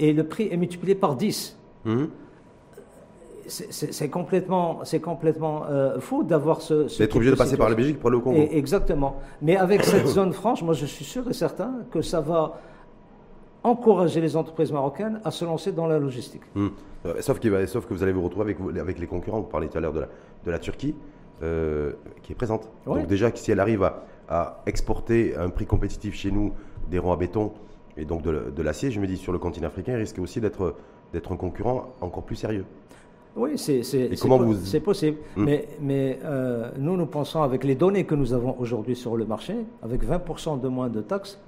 [0.00, 1.56] Et le prix est multiplié par 10
[3.46, 6.88] c'est complètement, c'est complètement euh, fou d'avoir ce.
[6.88, 8.48] ce D'être obligé de passer par la Belgique pour aller au Congo.
[8.50, 9.16] exactement.
[9.40, 12.60] Mais avec cette zone franche, moi je suis sûr et certain que ça va
[13.64, 16.42] encourager les entreprises marocaines à se lancer dans la logistique.
[16.54, 16.68] Hmm.
[17.06, 19.40] Euh, sauf, sauf, que vous allez vous retrouver avec, avec les concurrents.
[19.40, 20.08] Vous parliez tout à l'heure de la,
[20.44, 20.94] de la Turquie,
[21.42, 22.68] euh, qui est présente.
[22.86, 26.52] Donc déjà, si elle arrive à, à, exporter à un prix compétitif chez nous
[26.90, 27.52] des ronds à béton
[27.96, 30.74] et donc de, l'acier, je me dis sur le continent africain, il risque aussi d'être
[31.14, 32.64] un concurrent encore plus sérieux.
[33.36, 35.18] Oui, c'est possible.
[35.36, 35.44] Hmm.
[35.44, 39.24] Mais, mais euh, nous, nous pensons, avec les données que nous avons aujourd'hui sur le
[39.24, 41.38] marché, avec 20% de moins de taxes,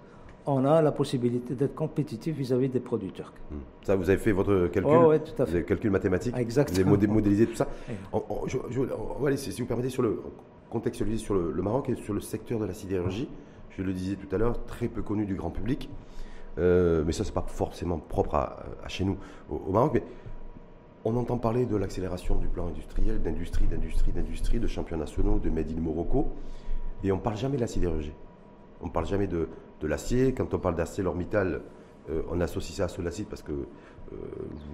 [0.47, 3.33] on a la possibilité d'être compétitif vis-à-vis des produits turcs.
[3.51, 3.57] Hmm.
[3.83, 5.65] Ça, vous avez fait votre calcul oh, Oui, tout à fait.
[5.65, 6.91] calcul mathématique Exactement.
[6.91, 7.69] Vous avez modélisé tout ça
[8.13, 8.21] on,
[9.21, 10.21] va aller, si vous permettez, sur le,
[10.71, 13.29] contextualiser sur le, Maroc et sur le secteur de la sidérurgie.
[13.71, 15.91] Je le disais tout à l'heure, très peu connu du grand public.
[16.59, 19.17] Euh, mais ça, c'est pas forcément propre à, chez nous,
[19.51, 19.93] au, au Maroc.
[19.95, 20.03] Mais
[21.05, 25.51] on entend parler de l'accélération du plan industriel, d'industrie, d'industrie, d'industrie, de champions nationaux, de
[25.51, 26.33] Made in Morocco,
[27.03, 28.15] et on ne parle jamais de la sidérurgie.
[28.81, 29.49] On ne parle jamais de,
[29.83, 30.33] l'acier.
[30.33, 31.61] Quand on parle d'ArcelorMittal,
[32.09, 34.17] euh, on associe ça à Solacide parce que euh,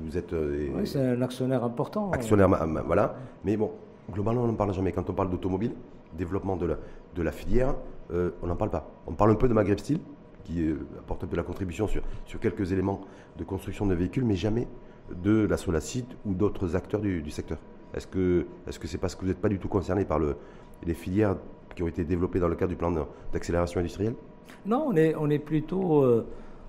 [0.05, 0.33] vous êtes.
[0.33, 2.13] Euh, oui, c'est un actionnaire important.
[2.13, 2.49] Actionnaire,
[2.87, 3.17] voilà.
[3.45, 3.73] Mais bon,
[4.13, 4.93] globalement, on n'en parle jamais.
[4.93, 5.73] Quand on parle d'automobile,
[6.17, 6.77] développement de la,
[7.17, 7.75] de la filière,
[8.13, 8.89] on n'en parle pas.
[9.09, 9.99] On parle un peu de Maghreb Steel,
[10.45, 13.01] qui euh, apporte un peu la contribution sur, sur quelques éléments
[13.39, 14.67] de construction de véhicules, mais jamais
[15.23, 17.59] de la Solacide ou d'autres acteurs du, secteur.
[17.95, 20.37] Est-ce que que c'est parce que vous n'êtes pas du tout concerné par le,
[20.87, 21.37] les filières
[21.75, 22.93] qui ont été développées dans le cadre du plan
[23.33, 24.15] d'accélération industrielle?
[24.67, 26.03] Non, on est, on est plutôt...
[26.03, 26.27] Euh,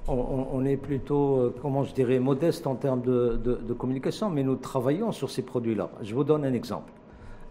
[0.08, 5.12] on, est plutôt, euh, comment je dirais, modeste en termes de, communication, mais nous travaillons
[5.12, 5.92] sur ces produits-là.
[6.02, 6.92] Je vous donne un exemple.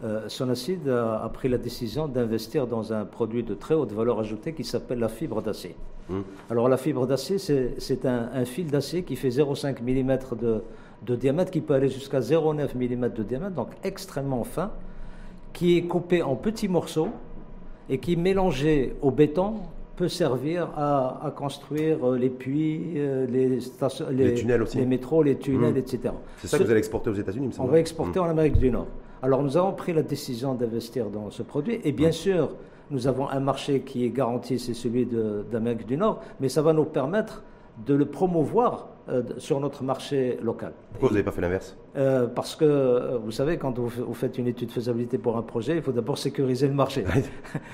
[0.03, 4.53] Euh, Sonacide a, pris la décision d'investir dans un produit de très haute valeur ajoutée
[4.53, 5.77] qui s'appelle la fibre d'acier.
[6.11, 6.25] Hum.
[6.51, 10.19] Alors la fibre d'acier, c'est un, fil d'acier qui fait 0,5 mm
[11.07, 14.71] de, diamètre, qui peut aller jusqu'à 0,9 mm de diamètre, donc extrêmement fin,
[15.53, 17.09] qui est coupé en petits morceaux
[17.89, 19.55] et qui, mélangé au béton,
[19.97, 24.79] peut servir à, construire euh, les puits, euh, les, stations, les, tunnels aussi.
[24.79, 25.77] les métros, les tunnels, hum.
[25.77, 26.15] etc.
[26.39, 27.69] C'est ça que vous allez exporter aux États-Unis, me semble.
[27.69, 28.27] On va exporter hum.
[28.27, 28.87] en Amérique du Nord.
[29.23, 32.51] Alors nous avons pris la décision d'investir dans ce produit et bien sûr,
[32.91, 35.07] nous avons un marché qui est garanti, c'est celui
[35.51, 37.43] d'Amérique du Nord, mais ça va nous permettre
[37.87, 40.73] de le promouvoir euh, sur notre marché local.
[40.93, 41.77] Pourquoi vous n'avez pas fait l'inverse?
[41.97, 45.43] Euh, Parce que, euh, vous savez, quand vous, faites une étude de faisabilité pour un
[45.43, 47.05] projet, il faut d'abord sécuriser le marché.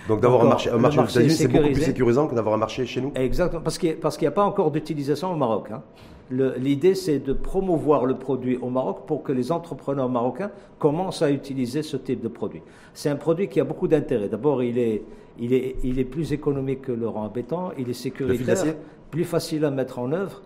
[0.09, 2.59] Donc d'avoir un marché, un marché, aux États-Unis, c'est beaucoup plus sécurisant que d'avoir un
[2.59, 3.13] marché chez nous?
[3.15, 5.69] Exactement, parce qu'il n'y a, pas encore d'utilisation au Maroc.
[5.73, 5.83] Hein.
[6.31, 11.31] L'idée, c'est de promouvoir le produit au Maroc pour que les entrepreneurs marocains commencent à
[11.31, 12.63] utiliser ce type de produit.
[12.95, 14.29] C'est un produit qui a beaucoup d'intérêt.
[14.29, 15.03] D'abord, il est,
[15.39, 18.75] il, est, il est plus économique que le rang béton, il est sécuritaire,
[19.11, 20.43] plus facile à mettre en œuvre,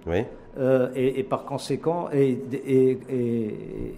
[0.58, 2.38] euh, et, par conséquent, et,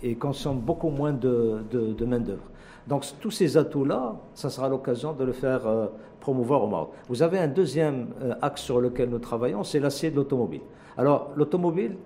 [0.02, 2.44] et, consomme beaucoup moins de, de, main-d'œuvre.
[2.86, 5.86] Donc, tous ces atouts-là, ça sera l'occasion de le faire euh,
[6.20, 6.90] promouvoir au Maroc.
[7.08, 10.62] Vous avez un deuxième euh, axe sur lequel nous travaillons, c'est l'acier de l'automobile.
[10.96, 11.96] Alors, l'automobile,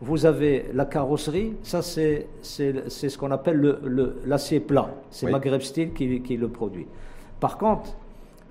[0.00, 3.78] vous avez la carrosserie, ça c'est ce qu'on appelle
[4.26, 4.90] l'acier le, plat.
[5.10, 6.86] C'est Maghreb Steel qui, qui, le produit.
[7.40, 7.94] Par contre,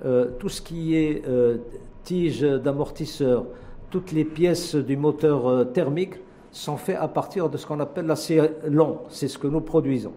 [0.05, 1.57] euh, tout ce qui est euh,
[2.03, 3.45] tige d'amortisseur,
[3.89, 6.15] toutes les pièces du moteur euh, thermique
[6.51, 8.99] sont faites à partir de ce qu'on appelle l'acier long.
[9.09, 10.13] C'est ce que nous produisons.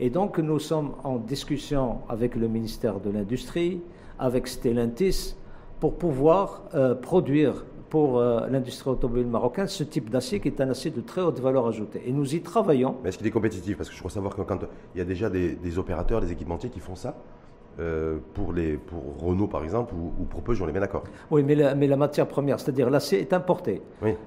[0.00, 3.80] Et donc nous sommes en discussion avec le ministère de l'Industrie,
[4.18, 5.36] avec Stellantis,
[5.80, 6.62] pour pouvoir
[7.02, 11.20] produire pour euh, l'industrie automobile marocaine ce type d'acier qui est un acier de très
[11.20, 12.00] haute valeur ajoutée.
[12.06, 12.96] Et nous y travaillons.
[13.02, 13.76] Mais est-ce qu'il est compétitif?
[13.76, 14.60] Parce que je crois savoir que quand
[14.94, 17.14] il y a déjà des opérateurs, des équipementiers qui font ça,
[17.80, 21.04] euh, pour, les, pour Renault par exemple ou, pour Peugeot, on est bien d'accord.
[21.30, 23.80] Oui, mais la, mais la matière première, c'est-à-dire l'acier est importé.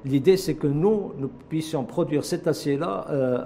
[0.03, 3.37] L'idée c'est que nous, nous puissions produire cet acier-là euh,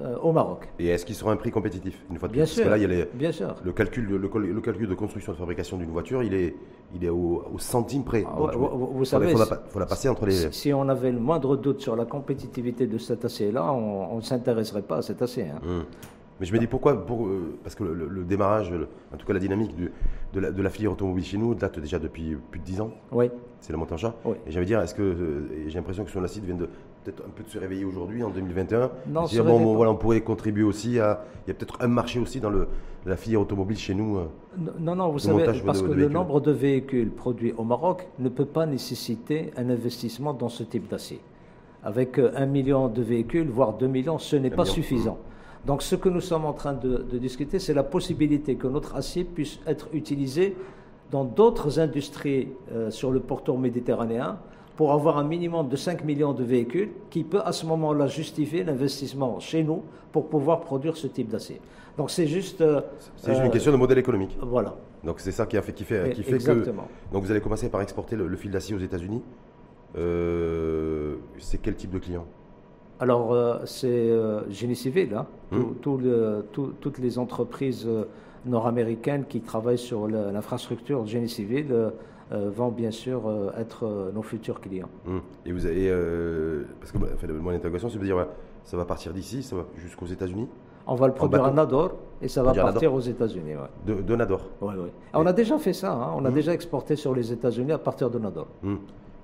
[0.00, 0.68] euh, au Maroc.
[0.78, 2.52] Et est-ce qu'il sera un prix compétitif une fois de bien plus?
[2.52, 3.54] Sûr, Parce que là, il y a bien sûr.
[3.62, 6.54] Le calcul, le, le, calcul de construction et de fabrication d'une voiture, il est,
[6.94, 8.24] il est au, centime près.
[8.26, 10.50] Ah, vous, savez, il faut, la, passer entre les.
[10.50, 14.82] Si, on avait le moindre doute sur la compétitivité de cet acier-là, on ne s'intéresserait
[14.82, 15.44] pas à cet acier.
[15.44, 15.60] Hein.
[15.66, 15.84] Hum.
[16.40, 18.72] Mais je me dis pourquoi pour, euh, Parce que le, démarrage,
[19.12, 19.72] en tout cas la dynamique
[20.32, 22.90] de, la, filière automobile chez nous date déjà depuis plus de 10 ans.
[23.12, 23.30] Oui.
[23.60, 24.14] C'est la montée en.
[24.24, 24.36] Oui.
[24.46, 26.66] Et j'allais dire, est-ce que euh, j'ai l'impression que son acide vient de
[27.04, 30.22] peut-être un peu de se réveiller aujourd'hui en 2021 Non, c'est bon, voilà, on pourrait
[30.22, 31.24] contribuer aussi à.
[31.46, 32.68] Il y a peut-être un marché aussi dans le,
[33.04, 34.16] la filière automobile chez nous.
[34.16, 34.24] Euh,
[34.78, 38.46] non, non, vous savez, parce que le nombre de véhicules produits au Maroc ne peut
[38.46, 41.20] pas nécessiter un investissement dans ce type d'acier.
[41.82, 45.18] Avec un million de véhicules, voire deux millions, ce n'est pas suffisant.
[45.66, 49.24] Donc ce que nous sommes en train de, discuter, c'est la possibilité que notre acier
[49.24, 50.56] puisse être utilisé
[51.10, 54.38] dans d'autres industries euh, sur le pourtour méditerranéen
[54.76, 58.64] pour avoir un minimum de 5 millions de véhicules qui peut à ce moment-là justifier
[58.64, 61.60] l'investissement chez nous pour pouvoir produire ce type d'acier.
[61.98, 62.62] Donc c'est juste...
[62.62, 62.80] Euh,
[63.16, 64.38] c'est une question de modèle économique.
[64.40, 64.74] Voilà.
[65.04, 66.84] Donc c'est ça qui, a fait, qui fait, qui fait Exactement.
[66.84, 67.12] que...
[67.12, 69.22] Donc vous allez commencer par exporter le, fil d'acier aux États-Unis.
[69.98, 72.26] Euh, c'est quel type de client?
[73.00, 75.14] Alors, euh, c'est euh, génie civil.
[75.14, 75.26] Hein.
[75.50, 75.74] Hmm.
[75.80, 78.04] toutes les entreprises euh,
[78.44, 81.74] nord-américaines qui travaillent sur l'infrastructure génie civil
[82.30, 83.22] vont bien sûr
[83.58, 84.88] être nos futurs clients.
[85.04, 85.18] Hmm.
[85.44, 85.92] Et vous avez,
[86.78, 88.26] parce que enfin, mon interrogation, c'est de dire,
[88.64, 90.48] ça va partir d'ici, ça va jusqu'aux États-Unis?
[90.86, 93.54] On va le produire à Nador et ça va partir aux États-Unis.
[93.84, 94.88] De, Nador Oui, oui.
[95.12, 96.12] On a déjà fait ça, hein.
[96.16, 96.34] on a hmm.
[96.34, 98.46] déjà exporté sur les États-Unis à partir de Nador.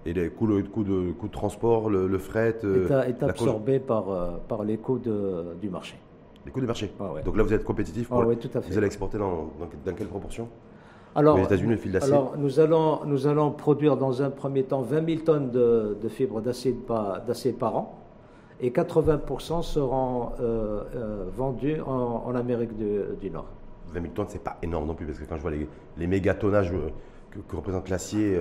[0.07, 4.09] Et les coûts, le coût de, coût de transport, le, fret euh, est, absorbé par,
[4.09, 5.97] euh, par les coûts de, du marché.
[6.45, 6.93] Les coûts du marché
[7.25, 8.71] Donc là, vous êtes compétitif pour, Oui, tout à fait.
[8.71, 9.51] Vous allez exporter dans,
[9.85, 10.49] dans, quelle proportion?
[11.17, 14.63] Alors, les États-Unis, le fil d'acier Alors, nous allons, nous allons produire dans un premier
[14.63, 16.73] temps 20 000 tonnes de, de fibres d'acier
[17.53, 17.99] par an
[18.61, 23.47] et 80% seront euh, vendus en, Amérique du, Nord.
[23.89, 26.07] 20 000 tonnes, c'est pas énorme non plus, parce que quand je vois les, les
[26.07, 26.73] méga tonnages
[27.31, 28.39] que, représente l'acier,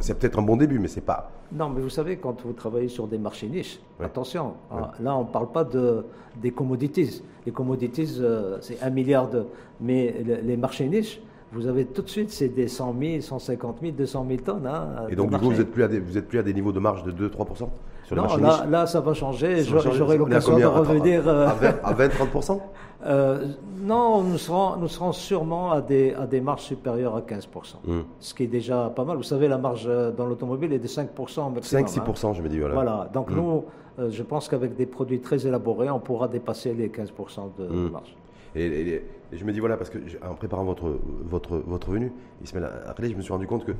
[0.00, 1.30] c'est peut-être un bon début, mais c'est pas.
[1.52, 5.24] Non, mais vous savez, quand vous travaillez sur des marchés niches, attention, hein, là, on
[5.24, 6.04] ne parle pas de,
[6.40, 7.22] des commodities.
[7.46, 9.44] Les commodities, euh, c'est un milliard de.
[9.80, 11.20] Mais les marchés niches,
[11.52, 14.66] vous avez tout de suite, c'est des 100 000, 150 000, 200 000 tonnes.
[14.66, 16.54] Hein, Et donc, du coup, vous n'êtes plus, à des, vous êtes plus à des
[16.54, 17.68] niveaux de marge de 2-3%
[18.04, 19.62] sur non, là, là, ça va changer.
[19.62, 21.28] J'aurai l'occasion de revenir.
[21.28, 22.60] À 20-30%
[23.06, 23.46] euh,
[23.78, 27.46] Non, nous serons, nous serons sûrement à des, à des marges supérieures à 15%.
[27.84, 28.00] Hmm.
[28.20, 29.16] Ce qui est déjà pas mal.
[29.16, 31.84] Vous savez, la marge euh, dans l'automobile est de 5% maximum.
[31.84, 32.32] 5-6%, hein.
[32.34, 32.58] je me dis.
[32.58, 32.74] Voilà.
[32.74, 33.10] voilà.
[33.12, 33.36] Donc, hmm.
[33.36, 33.64] nous,
[33.98, 37.90] euh, je pense qu'avec des produits très élaborés, on pourra dépasser les 15% de hmm.
[37.90, 38.16] marge.
[38.56, 39.02] Et,
[39.32, 43.16] je me dis, voilà, parce que en préparant votre, votre, votre venue, Ismaël après, je
[43.16, 43.72] me suis rendu compte que,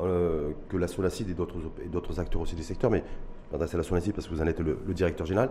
[0.00, 3.04] euh, que la Solacide et d'autres acteurs aussi des secteurs, mais
[3.66, 5.50] c'est la Solacide parce que vous en êtes le, directeur général,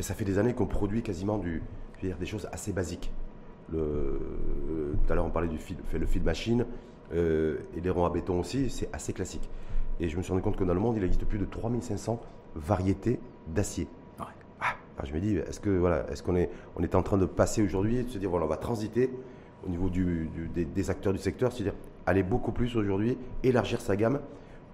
[0.00, 1.62] ça fait des années qu'on produit quasiment du,
[2.02, 3.10] dire, des choses assez basiques.
[3.72, 4.20] Le,
[5.04, 6.66] tout à l'heure, on parlait du fil, fait le fil machine
[7.14, 9.48] euh, et les ronds à béton aussi, c'est assez classique.
[9.98, 12.20] Et je me suis rendu compte que dans le monde, il existe plus de 3500
[12.54, 13.18] variétés
[13.48, 13.88] d'acier
[15.04, 17.62] je me dis, est-ce que voilà, est-ce qu'on est, on est en train de passer
[17.62, 19.10] aujourd'hui, de se dire voilà, on va transiter
[19.66, 21.74] au niveau du, des, acteurs du secteur, c'est-à-dire
[22.06, 24.20] aller beaucoup plus aujourd'hui, élargir sa gamme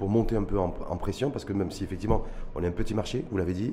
[0.03, 2.25] pour monter un peu en, pression, parce que même si effectivement
[2.57, 3.73] on est un petit marché, vous l'avez dit,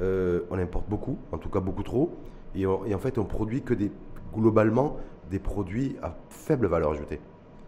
[0.00, 2.16] euh, on importe beaucoup, en tout cas beaucoup trop,
[2.54, 3.92] et, en fait on produit que des
[4.34, 4.96] globalement
[5.30, 7.20] des produits à faible valeur ajoutée.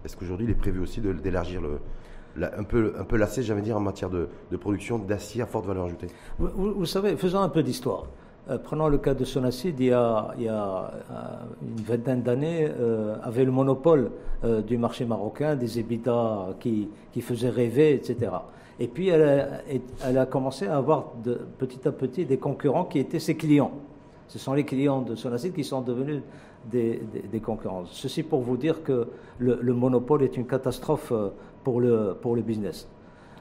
[0.06, 1.80] Est-ce qu'aujourd'hui il est prévu aussi d'élargir le,
[2.42, 5.84] un peu, un peu lassé, j'allais dire, en matière de, production d'acier à forte valeur
[5.84, 6.06] ajoutée?
[6.38, 8.06] Vous, savez, faisons un peu d'histoire.
[8.50, 10.88] Euh, prenons le cas de Sonacide, il y a, euh,
[11.62, 14.10] une vingtaine d'années, euh, avait le monopole
[14.68, 18.30] du marché marocain, des EBITDA qui, qui faisaient rêver, etc.
[18.78, 21.10] Et puis elle a, commencé à avoir
[21.58, 23.72] petit à petit des concurrents qui étaient ses clients.
[24.28, 26.22] Ce sont les clients de Sonacide qui sont devenus
[26.70, 27.82] des, des, concurrents.
[27.86, 29.08] Ceci pour vous dire que
[29.40, 31.12] le, le monopole est une catastrophe
[31.64, 32.86] pour le, pour le business.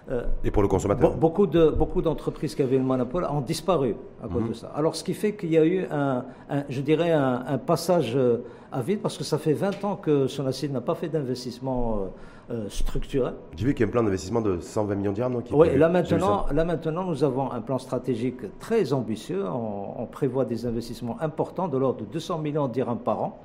[0.09, 3.95] Euh, et pour le consommateur Beaucoup de beaucoup d'entreprises qui avaient le monopole ont disparu
[4.23, 4.49] à cause mhm.
[4.49, 4.71] de ça.
[4.73, 6.23] Alors, ce qui fait qu'il y a eu, un,
[6.69, 8.37] je dirais, un, passage euh,
[8.71, 12.09] à vide, parce que ça fait 20 ans que Sonacid n'a pas fait d'investissement
[12.49, 13.33] euh, structurel.
[13.55, 15.41] J'ai vu qu'il y a un plan d'investissement de 120 millions de dirhams.
[15.51, 19.43] Oui, là maintenant, là maintenant, nous avons un plan stratégique très ambitieux.
[19.45, 23.39] On, on prévoit des investissements importants de l'ordre de 200 millions de dirhams par an,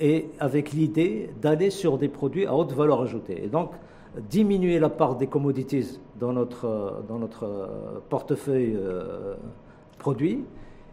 [0.00, 3.44] et avec l'idée d'aller sur des produits à haute valeur ajoutée.
[3.44, 3.70] Et donc,
[4.20, 9.34] diminuer la part des commodities dans notre, dans notre euh, portefeuille euh,
[9.98, 10.44] produit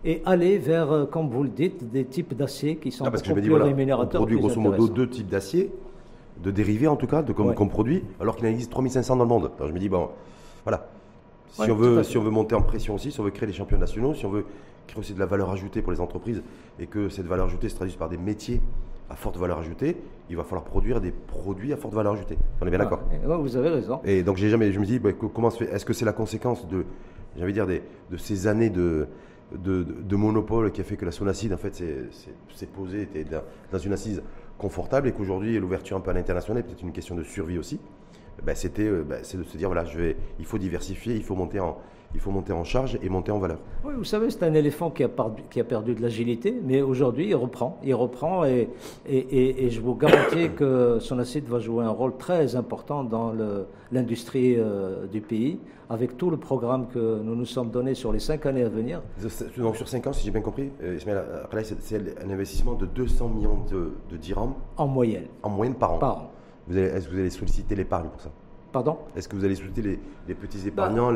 [0.04, 3.54] et aller vers, euh, comme vous le dites, des types d'acier qui sont beaucoup plus
[3.54, 4.22] rémunérateurs.
[4.22, 5.72] On produit grosso modo deux types d'acier,
[6.44, 9.30] de dérivés en tout cas, de, comme, produit, alors qu'il en existe 3500 dans le
[9.30, 9.52] monde.
[9.60, 10.10] je me dis, bon,
[10.64, 10.88] voilà.
[11.52, 13.54] Si, on veut, si on veut monter en pression aussi, si on veut créer des
[13.54, 14.46] champions nationaux, si on veut
[14.88, 16.42] créer aussi de la valeur ajoutée pour les entreprises
[16.80, 18.62] et que cette valeur ajoutée se traduise par des métiers
[19.12, 19.98] à forte valeur ajoutée,
[20.30, 22.38] il va falloir produire des produits à forte valeur ajoutée.
[22.62, 23.02] On est bien d'accord
[23.42, 24.00] Vous avez raison.
[24.06, 26.14] Et donc j'ai jamais, je me dis, bah, comment se fait Est-ce que c'est la
[26.14, 26.86] conséquence de,
[27.52, 29.08] dire, des, de ces années de,
[29.54, 33.26] de, monopole qui a fait que la sonacide en fait s'est posée, était
[33.72, 34.24] dans une assise
[34.58, 37.80] confortable et qu'aujourd'hui l'ouverture un peu à l'international est peut-être une question de survie aussi.
[38.44, 41.24] Ben, c'était, euh, ben, c'est de se dire voilà, je vais, il faut diversifier, il
[41.24, 41.78] faut monter en,
[42.14, 43.60] il faut monter en charge et monter en valeur.
[43.84, 46.82] Oui, vous savez, c'est un éléphant qui a, perdu, qui a perdu de l'agilité, mais
[46.82, 47.80] aujourd'hui, il reprend.
[47.84, 48.70] Il reprend et,
[49.08, 53.34] et, et, je vous garantis que son acide va jouer un rôle très important dans
[53.92, 55.60] l'industrie euh, du pays,
[55.90, 59.02] avec tout le programme que nous nous sommes donné sur les cinq années à venir.
[59.58, 63.66] Donc sur cinq ans, si j'ai bien compris, euh, c'est un investissement de 200 millions
[63.70, 65.28] de, de dirhams En moyenne.
[65.44, 65.98] En moyenne par an.
[65.98, 66.32] Par an.
[66.70, 68.30] Est-ce que vous allez solliciter l'épargne pour ça?
[68.72, 69.00] Pardon?
[69.16, 71.12] Est-ce que vous allez solliciter les, petits bah, épargnants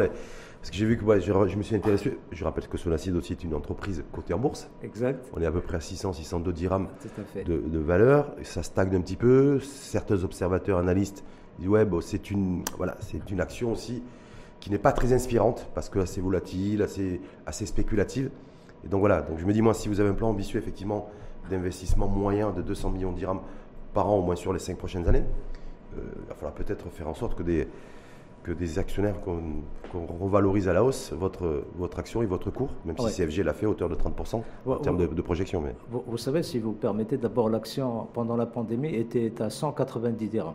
[0.66, 2.18] parce que j'ai vu que je, me suis intéressé.
[2.32, 4.68] Je rappelle que Solacid aussi est une entreprise cotée en bourse.
[4.82, 5.24] Exact.
[5.36, 6.88] On est à peu près à 600, 602 dirhams
[7.36, 8.34] de, de, valeur.
[8.42, 9.60] Ça stagne un petit peu.
[9.60, 11.24] Certains observateurs, analystes
[11.60, 14.02] disent ouais, c'est une, voilà, c'est une action aussi
[14.60, 18.32] qui n'est pas très inspirante parce que assez volatile, assez, assez spéculative.
[18.84, 19.22] Et donc voilà.
[19.22, 21.12] Donc je me dis moi, si vous avez un plan ambitieux effectivement
[21.48, 23.42] d'investissement moyen de 200 millions de dirhams
[23.94, 25.26] par an au moins sur les 5 prochaines années,
[25.96, 27.68] euh, il va falloir peut-être faire en sorte que des
[28.46, 32.96] que des actionnaires qu'on revalorise à la hausse votre, votre action et votre cours, même
[32.98, 35.62] si CFG l'a fait à hauteur de 30% en termes de, projection.
[35.62, 35.76] Mais...
[35.90, 40.54] Vous, savez, si vous permettez, d'abord l'action pendant la pandémie était à 190 dirhams.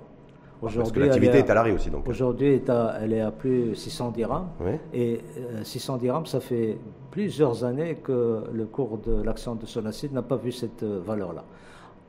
[0.60, 1.90] Parce que l'activité est, à l'arrêt aussi.
[2.06, 2.62] Aujourd'hui,
[3.00, 4.48] elle est à plus 600 dirhams.
[4.92, 5.20] Et
[5.64, 6.78] 600 euh, dirhams, ça fait
[7.10, 11.44] plusieurs années que le cours de l'action de Sonacid n'a pas vu cette euh, valeur-là.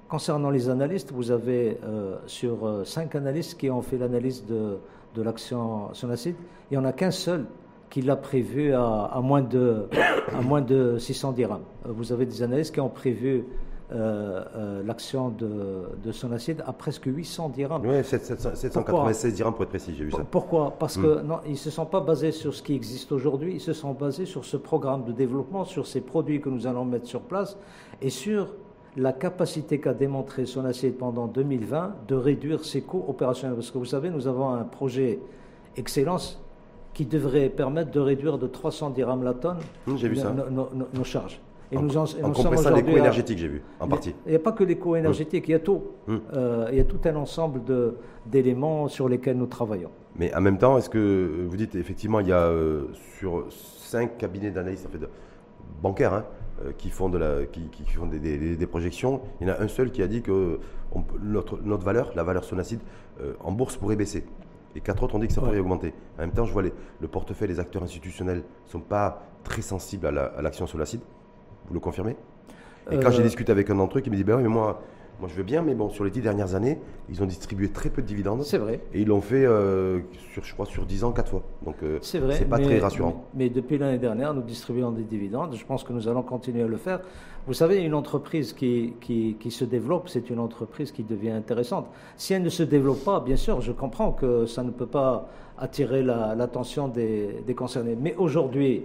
[0.10, 4.78] Concernant les analystes, vous avez euh, sur cinq analystes qui ont fait l'analyse de
[5.16, 6.36] de l'action Sonacide,
[6.70, 7.46] il n'y en a qu'un seul
[7.90, 9.88] qui l'a prévu à, moins de,
[10.34, 11.62] à moins de 600 dirhams.
[11.86, 13.44] Euh, vous avez des analystes qui ont prévu
[13.92, 17.86] euh, euh, l'action de, de Sonacide à presque 800 dirhams.
[17.86, 20.24] Oui, 796 dirhams pour être précis, j'ai vu ça.
[20.32, 20.74] Pourquoi?
[20.80, 21.28] Parce qu'ils que hmm.
[21.28, 23.92] non, ils ne se sont pas basés sur ce qui existe aujourd'hui, ils se sont
[23.92, 27.58] basés sur ce programme de développement, sur ces produits que nous allons mettre sur place
[28.02, 28.54] et sur
[28.98, 33.56] la capacité qu'a démontré son assiette pendant 2020 de réduire ses coûts opérationnels.
[33.56, 35.20] Parce que vous savez, nous avons un projet
[35.78, 36.42] Excellence
[36.94, 39.60] qui devrait permettre de réduire de 300 dirhams la tonne
[40.18, 40.34] ça.
[40.34, 41.40] nos, nos- nos- nos charges.
[41.72, 44.14] Et En, nous en, en nous sommes compressant les coûts énergétiques, j'ai vu, en partie.
[44.26, 45.82] Il n'y a pas que les coûts énergétiques, il y a tout.
[46.10, 47.62] Euh, il y a tout un ensemble
[48.26, 49.92] d'éléments sur lesquels nous travaillons.
[50.18, 52.88] Mais en même temps, est-ce que vous dites effectivement, il y a euh,
[53.20, 55.08] sur cinq cabinets d'analyse en fait, de-
[55.82, 56.26] bancaires hein,
[56.78, 59.62] qui font, de la, qui, qui font des, des- des projections, il y en a
[59.62, 60.60] un seul qui a dit que
[60.94, 62.80] on notre, notre valeur, la valeur Sonacide,
[63.22, 64.26] euh, en bourse pourrait baisser.
[64.76, 65.48] Et quatre autres ont dit que ça Ouais.
[65.48, 65.94] pourrait augmenter.
[66.18, 69.62] En même temps, je vois les- le portefeuille des acteurs institutionnels ne sont pas très
[69.62, 71.02] sensibles à la- l'action Sonacide.
[71.68, 72.16] Vous le confirmez?
[72.90, 74.50] Et quand Euh, j'ai discuté avec un d'entre eux qui me dit, ben oui, mais
[74.50, 74.82] moi,
[75.22, 77.90] moi je veux bien, mais bon, sur les dix dernières années, ils ont distribué très
[77.90, 78.44] peu de dividendes.
[78.44, 78.82] C'est vrai.
[78.94, 80.00] Et ils l'ont fait, euh,
[80.34, 81.44] sur, je crois, sur 10 ans, 4 fois.
[81.64, 82.36] Donc, euh, C'est vrai.
[82.36, 83.24] c'est pas mais- très rassurant.
[83.34, 85.56] Mais, mais depuis l'année dernière, nous distribuons des dividendes.
[85.56, 87.00] Je pense que nous allons continuer à le faire.
[87.48, 91.88] Vous savez, une entreprise qui, qui, qui se développe, c'est une entreprise qui devient intéressante.
[92.18, 95.30] Si elle ne se développe pas, bien sûr, je comprends que ça ne peut pas
[95.58, 97.96] attirer la- l'attention des, des concernés.
[98.00, 98.84] Mais aujourd'hui,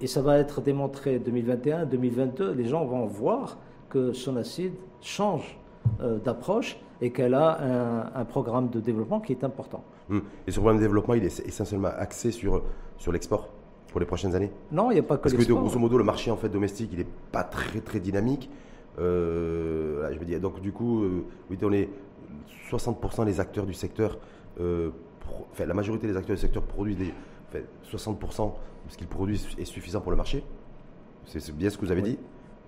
[0.00, 3.58] et ça va être démontré 2021, 2022, les gens vont voir
[3.90, 5.63] que Sonacide change euh,
[6.24, 7.58] d'approche et qu'elle a
[8.14, 9.82] un, un programme de développement qui est important.
[10.10, 10.22] Hum.
[10.46, 12.62] Et ce problème de développement, il est essentiellement axé sur,
[12.98, 13.48] sur l'export
[13.90, 14.50] pour les prochaines années?
[14.72, 16.90] Non, il n'y a pas que Parce que grosso modo, le marché en fait domestique,
[16.92, 18.50] il n'est pas très très dynamique.
[18.98, 21.88] Euh, là, je veux dire, donc du coup, euh, oui, on est
[22.70, 24.18] 60% des acteurs du secteur,
[24.60, 27.12] euh, pro- enfin, la majorité des acteurs du secteur produisent des,
[27.48, 28.52] enfin, 60%
[28.86, 30.44] de ce qu'ils produisent est suffisant pour le marché.
[31.26, 32.10] C'est c'est bien ce que vous avez Oui.
[32.10, 32.18] dit.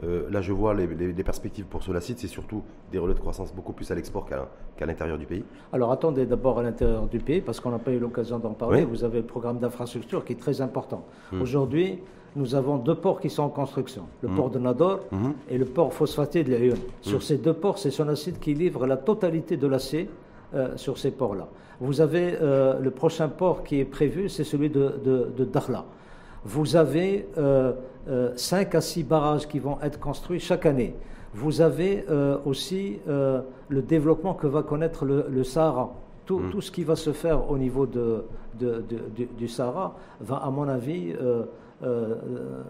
[0.05, 3.15] Euh, là, je vois les, les- les perspectives pour cela site, c'est surtout des relais
[3.15, 5.43] de croissance beaucoup plus à l'export qu'à l'intérieur du pays.
[5.73, 8.81] Alors attendez d'abord à l'intérieur du pays, parce qu'on n'a pas eu l'occasion d'en parler.
[8.85, 8.89] Oui.
[8.91, 11.05] Vous avez le programme d'infrastructure qui est très important.
[11.33, 11.41] Hmm.
[11.41, 11.99] Aujourd'hui,
[12.37, 14.03] nous avons deux ports qui sont en construction.
[14.21, 14.37] Le Hmm.
[14.37, 15.33] port de Nador Mhm.
[15.49, 16.75] et le port phosphaté de Lyon.
[16.77, 17.09] Hmm.
[17.09, 20.11] Sur ces deux ports, c'est Sonacide qui livre la totalité de l'acier
[20.55, 21.49] euh, sur ces ports-là.
[21.81, 25.85] Vous avez euh, le prochain port qui est prévu, c'est celui de, de, de Dakhla.
[26.45, 27.73] Vous avez euh,
[28.37, 30.95] 5 à 6 barrages qui vont être construits chaque année.
[31.35, 35.93] Vous avez euh, aussi euh, le développement que va connaître le, le Sahara.
[36.25, 36.51] Tout, Mm.
[36.51, 38.25] tout ce qui va se faire au niveau de,
[38.59, 38.83] de-
[39.17, 41.45] de- du, Sahara va, à mon avis, euh,
[41.83, 42.63] euh, euh,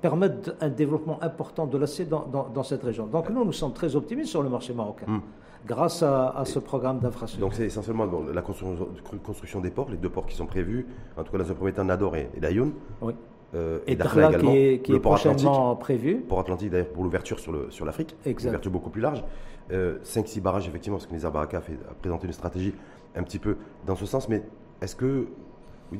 [0.00, 3.06] permettre un développement important de l'acier dans, dans- dans cette région.
[3.06, 5.20] Donc nous, nous sommes très optimistes sur le marché marocain, Mm.
[5.66, 7.46] Grâce à, à ce programme d'infrastructure.
[7.46, 8.88] Donc c'est essentiellement bon, la construction,
[9.24, 10.86] construction des ports, les deux ports qui sont prévus,
[11.16, 12.72] en tout cas dans un premier temps Nador et, et Dayoun.
[13.02, 13.14] Oui.
[13.54, 15.44] Euh, Et Dakhla Dakhla qui est, qui le est port Atlantique.
[15.44, 16.16] prochainement prévu.
[16.28, 19.24] Port Atlantique d'ailleurs pour l'ouverture sur, le, sur l'Afrique, une ouverture beaucoup plus large.
[19.72, 22.74] 5-6 barrages effectivement, parce que Nizar Baraka a, fait- a présenté une stratégie
[23.14, 23.56] un petit peu
[23.86, 24.42] dans ce sens, mais
[24.82, 25.28] est-ce que,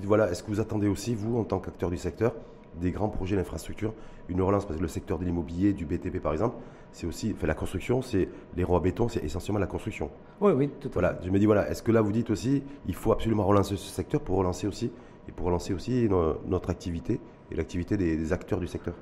[0.05, 2.33] voilà, est-ce que vous attendez aussi, vous, en tant qu'acteur du secteur,
[2.81, 3.93] des grands projets d'infrastructure,
[4.29, 6.57] une relance, parce que le secteur de l'immobilier, du BTP par exemple,
[6.93, 10.11] c'est aussi, enfin, la construction, c'est les roues à béton, c'est essentiellement la construction.
[10.41, 12.63] Oui, oui, tout à Voilà, je me dis, voilà, est-ce que là vous dites aussi,
[12.87, 14.91] il faut absolument relancer ce secteur pour relancer aussi,
[15.29, 17.21] et pour relancer aussi no- notre activité
[17.53, 18.95] et l'activité des, des acteurs du secteur?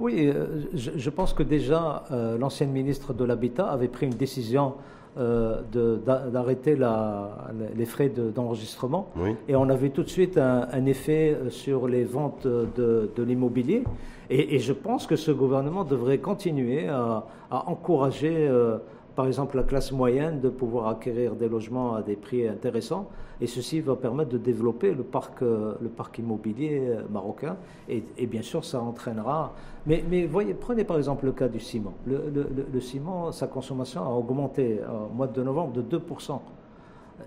[0.00, 4.14] Oui, euh, je, je pense que déjà, euh, l'ancienne ministre de l'Habitat avait pris une
[4.14, 4.74] décision
[5.18, 5.60] euh,
[6.32, 6.74] d'arrêter
[7.76, 9.10] les frais de- d'enregistrement.
[9.16, 9.36] Oui.
[9.48, 13.22] Et on a vu tout de suite un, un effet sur les ventes de, de
[13.22, 13.84] l'immobilier.
[14.34, 18.78] Et, je pense que ce gouvernement devrait continuer à, encourager, euh,
[19.14, 23.10] par exemple, la classe moyenne de pouvoir acquérir des logements à des prix intéressants.
[23.42, 25.74] Et ceci va permettre de développer le parc, euh,
[26.18, 27.56] immobilier euh, marocain.
[27.90, 29.52] Et, bien sûr, ça entraînera.
[29.84, 31.92] Mais, voyez, prenez par exemple le cas du ciment.
[32.06, 36.40] Le, ciment, sa consommation a augmenté au mois de novembre de 2%.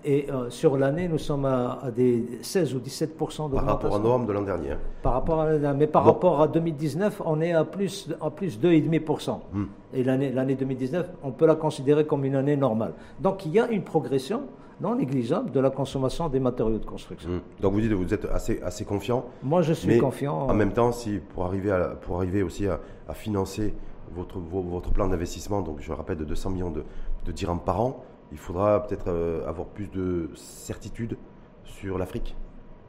[0.04, 3.48] Et euh, sur l'année, nous sommes à, à des 16 ou 17 Par rapport à
[3.48, 3.98] d'augmentation.
[3.98, 4.70] novembre de l'an dernier.
[4.72, 4.78] hein.
[5.02, 6.12] Par rapport à, mais par Bon.
[6.12, 9.40] rapport à 2019, on est à plus, à plus 2,5%.
[9.52, 9.64] Hmm.
[9.94, 12.92] Et l'année, l'année 2019, on peut la considérer comme une année normale.
[13.20, 14.42] Donc il y a une progression
[14.80, 17.30] non négligeable de la consommation des matériaux de construction.
[17.30, 17.40] Hmm.
[17.60, 19.24] Donc vous dites que vous êtes assez, assez confiant.
[19.42, 20.46] Moi, je suis mais confiant.
[20.48, 22.78] En même temps, si pour arriver, à, pour arriver aussi à,
[23.08, 23.74] à financer
[24.14, 26.84] votre, vo- votre plan d'investissement, donc je rappelle de 200 millions de,
[27.24, 31.16] de dirhams par an, il faudra peut-être euh, avoir plus de certitude
[31.64, 32.34] sur l'Afrique,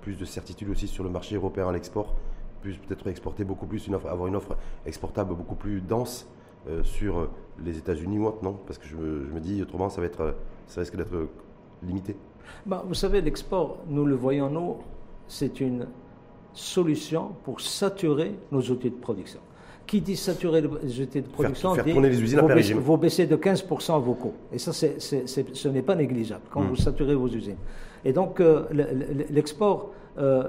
[0.01, 2.15] plus de certitude aussi sur le marché européen à l'export,
[2.61, 6.27] plus peut-être exporter beaucoup plus, une avoir une offre exportable beaucoup plus dense
[6.67, 7.29] euh, sur euh,
[7.63, 8.57] les États-Unis ou autre, non?
[8.65, 10.35] Parce que je me, dis autrement, ça va être,
[10.65, 11.29] ça risque d'être
[11.83, 12.15] limité.
[12.65, 14.77] Ben, vous savez, l'export, nous le voyons, nous,
[15.27, 15.87] c'est une
[16.53, 19.39] solution pour saturer nos outils de production.
[19.87, 22.57] Qui dit saturer les outils de production faire dit tourner les usines à vous baissez,
[22.73, 22.79] régime.
[22.79, 24.33] vous baissez de 15% vos coûts.
[24.51, 26.67] Et ça, ce n'est pas négligeable quand Mm.
[26.67, 27.55] vous saturez vos usines.
[28.03, 30.43] Et donc, euh, le- le- l'export euh,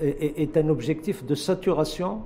[0.00, 2.22] est, un objectif de saturation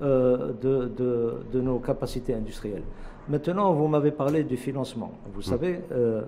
[0.00, 2.82] de, de, de, nos capacités industrielles.
[3.28, 5.12] Maintenant, vous m'avez parlé du financement.
[5.34, 5.42] Vous mm.
[5.44, 6.22] savez, euh,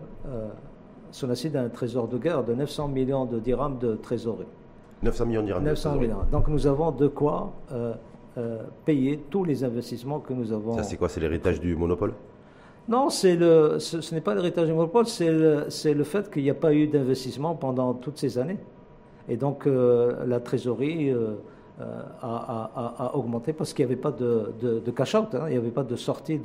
[1.10, 4.46] Sonacid a un trésor de guerre de 900 millions de dirhams de trésorerie.
[5.02, 6.18] 900 millions de dirhams 900 millions.
[6.30, 7.52] Donc nous avons de quoi
[8.85, 10.76] payer tous les investissements que nous avons.
[10.76, 12.14] Ça, c'est quoi C'est l'héritage du monopole?
[12.89, 16.55] Non, le, ce, n'est pas l'héritage du monopole, c'est le, le, fait qu'il n'y a
[16.55, 18.59] pas eu d'investissement pendant toutes ces années.
[19.28, 21.37] Et donc euh, la trésorerie euh,
[21.80, 25.46] euh, a, augmenté parce qu'il n'y avait pas de, de, cash-out, hein.
[25.48, 26.40] il n'y avait pas de sortie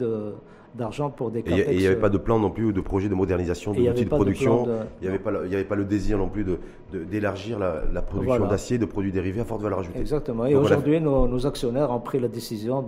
[0.74, 1.70] d'argent pour des capex.
[1.70, 3.80] Et il n'y avait pas de plan non plus ou de projet de modernisation de
[3.80, 4.68] l'outil de production.
[5.02, 6.46] il n'y avait, pas, avait pas le désir non plus
[6.92, 10.00] d'élargir la, la, production d'acier, de produits dérivés à forte valeur ajoutée.
[10.00, 10.46] Exactement.
[10.48, 12.84] Et aujourd'hui, nos, actionnaires ont pris la décision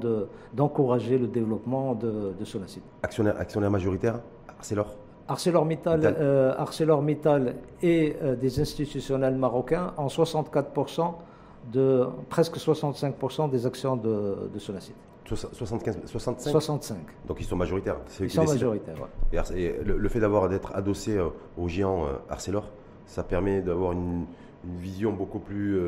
[0.53, 2.81] d'encourager le développement de, de Sonacid.
[3.03, 4.95] Actionnaire, actionnaire majoritaire Arcelor
[5.27, 11.13] ArcelorMittal, euh, ArcelorMittal et euh, des institutionnels marocains en 64%
[11.71, 14.95] de presque 65% des actions de, de Sonacid.
[15.25, 16.97] 75, 65 65.
[17.25, 17.97] Donc ils sont majoritaires.
[18.19, 18.95] Ils sont majoritaires,
[19.55, 22.69] Et, le, fait d'avoir d'être adossé euh, au géant Arcelor,
[23.05, 24.25] ça permet d'avoir une,
[24.79, 25.79] vision beaucoup plus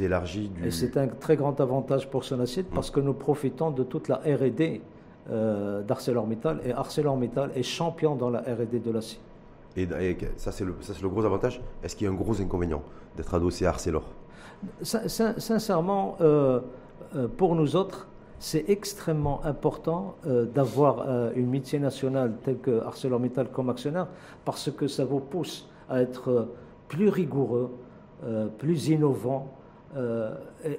[0.00, 0.48] élargie.
[0.48, 0.66] Du...
[0.66, 2.74] Et c'est un très grand avantage pour Sonacid mmh.
[2.74, 4.80] parce que nous profitons de toute la R&D
[5.30, 9.18] euh, d'ArcelorMittal et ArcelorMittal est champion dans la R&D de l'acier.
[9.76, 9.86] Et,
[10.38, 11.60] ça, c'est le, le, gros avantage.
[11.82, 12.82] Est-ce qu'il y a un gros inconvénient
[13.14, 14.02] d'être adossé à Arcelor?
[14.82, 16.60] Sincèrement, euh,
[17.14, 18.08] euh, pour nous autres,
[18.40, 20.14] c'est extrêmement important
[20.54, 24.06] d'avoir une multinationale telle que ArcelorMittal comme actionnaire
[24.44, 26.46] parce que ça vous pousse à être
[26.86, 27.72] plus rigoureux,
[28.58, 29.58] plus innovant,
[29.96, 30.34] euh,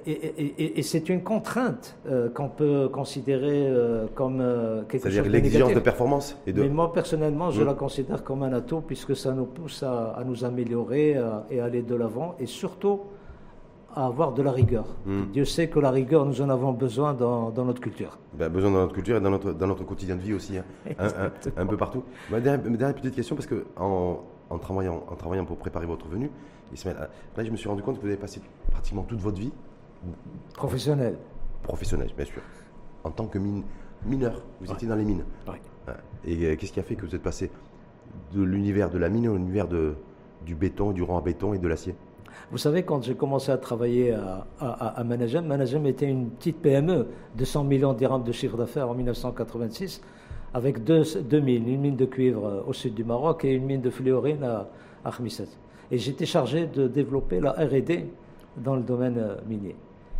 [0.06, 4.38] et, c'est une contrainte euh, qu'on peut considérer euh, comme
[4.88, 6.62] quelque chose de C'est-à-dire l'exigence de performance et de...
[6.62, 7.66] Mais moi, personnellement, je mmh.
[7.66, 11.16] la considère comme un atout puisque ça nous pousse à, nous améliorer
[11.50, 13.00] et à aller de l'avant et surtout
[13.94, 14.86] à avoir de la rigueur.
[15.06, 15.22] Mmh.
[15.32, 18.18] Dieu sait que la rigueur, nous en avons besoin dans, notre culture.
[18.34, 20.64] Ben, besoin dans notre culture et dans notre, dans notre quotidien de vie aussi, hein.
[21.56, 22.04] un, peu partout.
[22.30, 26.06] Ma dernière, dernière, petite question, parce que en, en, travaillant, en travaillant pour préparer votre
[26.08, 26.30] venue,
[26.84, 29.52] Là, je me suis rendu compte que vous avez passé pratiquement toute votre vie.
[30.54, 31.18] Professionnelle.
[31.62, 32.42] Professionnelle, bien sûr.
[33.04, 33.38] En tant que
[34.06, 35.24] mineur, vous étiez dans les mines.
[36.24, 37.50] Et euh, qu'est-ce qui a fait que vous êtes passé
[38.32, 41.68] de l'univers de la mine à l'univers du béton, du rang à béton et de
[41.68, 41.94] l'acier?
[42.50, 44.12] Vous savez, quand j'ai commencé à travailler
[44.60, 47.06] à, Managem, Managem était une petite PME
[47.36, 50.02] de 100 millions dirhams de chiffre d'affaires en 1986,
[50.54, 51.04] avec deux,
[51.40, 54.42] mines, une mine de cuivre euh, au sud du Maroc et une mine de fluorine
[54.42, 54.68] à,
[55.04, 55.12] à
[55.92, 58.06] et j'étais chargé de développer la RD
[58.56, 59.74] dans le domaine euh, minier.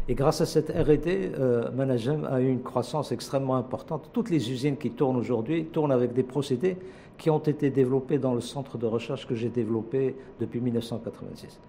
[0.09, 4.11] Et grâce à cette RD, euh, Managem a eu une croissance extrêmement importante.
[4.13, 6.77] Toutes les usines qui tournent aujourd'hui tournent avec des procédés
[7.17, 11.61] qui ont été développés dans le centre de recherche que j'ai développé depuis 1986.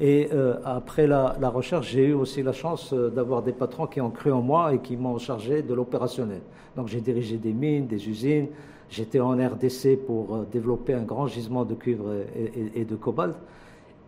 [0.00, 4.10] Et euh, après la, recherche, j'ai eu aussi la chance d'avoir des patrons qui ont
[4.10, 6.40] cru en moi et qui m'ont chargé de l'opérationnel.
[6.76, 8.48] Donc j'ai dirigé des mines, des usines,
[8.92, 12.12] J'étais en RDC pour euh, développer un grand gisement de cuivre
[12.74, 13.34] et, de cobalt.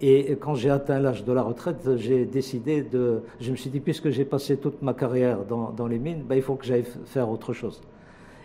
[0.03, 3.23] Et quand j'ai atteint l'âge de la retraite, j'ai décidé de.
[3.41, 6.43] Je me suis dit, puisque j'ai passé toute ma carrière dans, les mines, ben, il
[6.43, 7.81] faut que j'aille faire autre chose.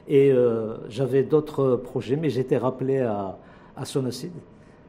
[0.07, 3.37] Et euh, j'avais d'autres projets, mais j'étais rappelé à,
[3.75, 4.31] à Sonacid.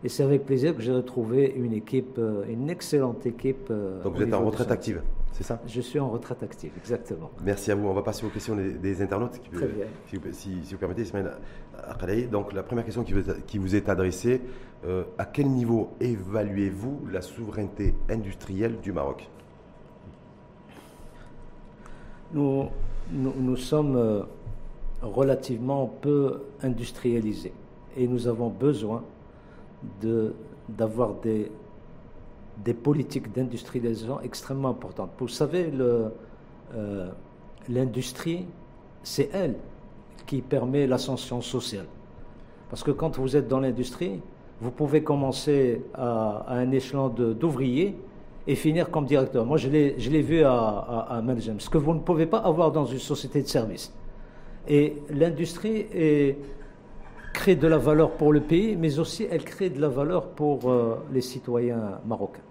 [0.02, 3.70] Et c'est avec plaisir que j'ai retrouvé une équipe, euh, une excellente équipe.
[4.02, 5.60] Donc vous êtes en retraite active c'est ça?
[5.66, 7.30] Je suis en retraite active, exactement.
[7.42, 7.88] Merci à vous.
[7.88, 9.40] On va passer aux questions des, internautes.
[9.52, 9.86] Très bien.
[10.32, 11.30] Si, vous permettez, Ismaël
[12.30, 14.42] Donc, la première question qui vous, est adressée
[14.86, 19.28] euh, à quel niveau évaluez-vous la souveraineté industrielle du Maroc?
[22.34, 22.68] Nous,
[23.12, 24.22] nous, sommes euh,
[25.00, 27.54] relativement peu industrialisés
[27.96, 29.04] et nous avons besoin
[30.68, 31.50] d'avoir des
[32.64, 35.10] des politiques d'industrialisation extrêmement importantes.
[35.18, 37.08] Vous savez, euh,
[37.68, 38.46] l'industrie,
[39.02, 39.54] c'est elle
[40.26, 41.86] qui permet l'ascension sociale.
[42.68, 44.20] Parce que quand vous êtes dans l'industrie,
[44.60, 47.96] vous pouvez commencer à, un échelon d'ouvrier
[48.46, 49.46] et finir comme directeur.
[49.46, 51.22] Moi, je l'ai vu à, à, à
[51.58, 53.92] ce que vous ne pouvez pas avoir dans une société de service.
[54.68, 55.86] Et l'industrie
[57.32, 60.70] crée de la valeur pour le pays, mais aussi elle crée de la valeur pour
[60.70, 62.42] euh, les citoyens marocains.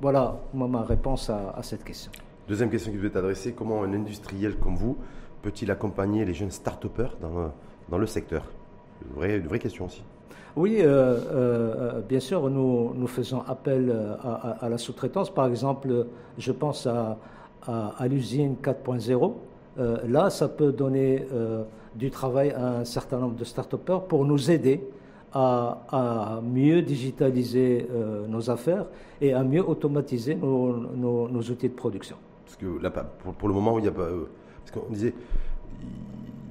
[0.00, 2.10] Voilà ma réponse à, cette question.
[2.48, 4.96] Deuxième question qui vous est adressée, comment un industriel comme vous
[5.42, 7.52] peut-il accompagner les jeunes start-upers dans,
[7.88, 8.44] dans le secteur?
[9.06, 10.02] Une vraie, une vraie question aussi.
[10.56, 15.30] Oui, euh, euh, euh, bien sûr, nous, nous faisons appel à, la sous-traitance.
[15.30, 16.06] Par exemple,
[16.38, 17.18] je pense à,
[17.66, 19.32] à, l'usine 4.0.
[20.08, 21.24] là, ça peut donner
[21.94, 24.82] du travail à un certain nombre de start-upers pour nous aider
[25.32, 28.86] à, mieux digitaliser euh, nos affaires
[29.20, 32.16] et à mieux automatiser nos, outils de production.
[32.44, 33.92] Parce que là, pour, le moment, il n'y a.
[33.92, 34.24] Euh,
[34.64, 35.14] parce qu'on disait,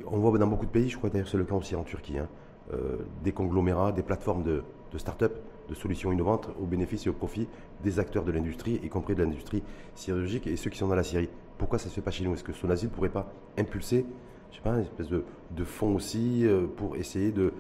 [0.08, 2.18] on voit dans beaucoup de pays, je crois d'ailleurs c'est le cas aussi en Turquie,
[2.18, 2.28] hein,
[2.74, 7.14] euh, des conglomérats, des plateformes de, de start-up, de solutions innovantes au bénéfice et au
[7.14, 7.48] profit
[7.84, 9.62] des acteurs de l'industrie, y compris de l'industrie
[9.96, 11.30] sidérurgique et ceux qui sont dans la Syrie.
[11.58, 12.34] Pourquoi ça ne se fait pas chez nous?
[12.34, 14.06] Est-ce que Sonazil ne pourrait pas impulser,
[14.52, 17.54] je sais pas, une espèce de, de fonds aussi euh, pour essayer de,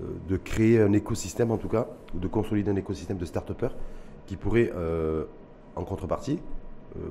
[0.00, 3.74] euh, de créer un écosystème en tout cas, ou de consolider un écosystème de start-upers
[4.26, 5.24] qui pourrait, euh,
[5.76, 6.38] en contrepartie,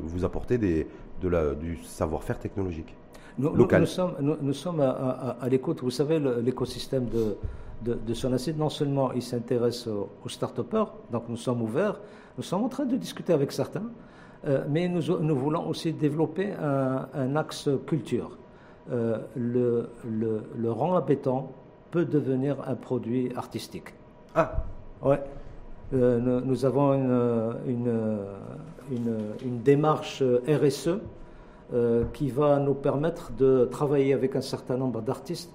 [0.03, 0.85] vous apporter des,
[1.21, 2.95] de la, du savoir-faire technologique
[3.39, 3.81] nous, local.
[3.81, 5.81] Nous, sommes, nous, sommes à, à, l'écoute.
[5.81, 7.35] Vous savez, l'écosystème de,
[7.83, 11.99] de, de Sonacid, non seulement il s'intéresse aux, aux start-upers, donc nous sommes ouverts,
[12.37, 13.89] nous sommes en train de discuter avec certains,
[14.47, 18.37] euh, mais nous, nous, voulons aussi développer un, axe culture.
[18.91, 21.45] Euh, le, le, le, rang à béton
[21.91, 23.93] peut devenir un produit artistique.
[24.33, 24.63] Ah
[25.03, 25.19] Ouais.
[25.93, 28.17] Euh, nous, avons une, une,
[28.91, 30.99] une, une démarche RSE
[32.13, 35.51] qui va nous permettre de travailler avec un certain nombre d'artistes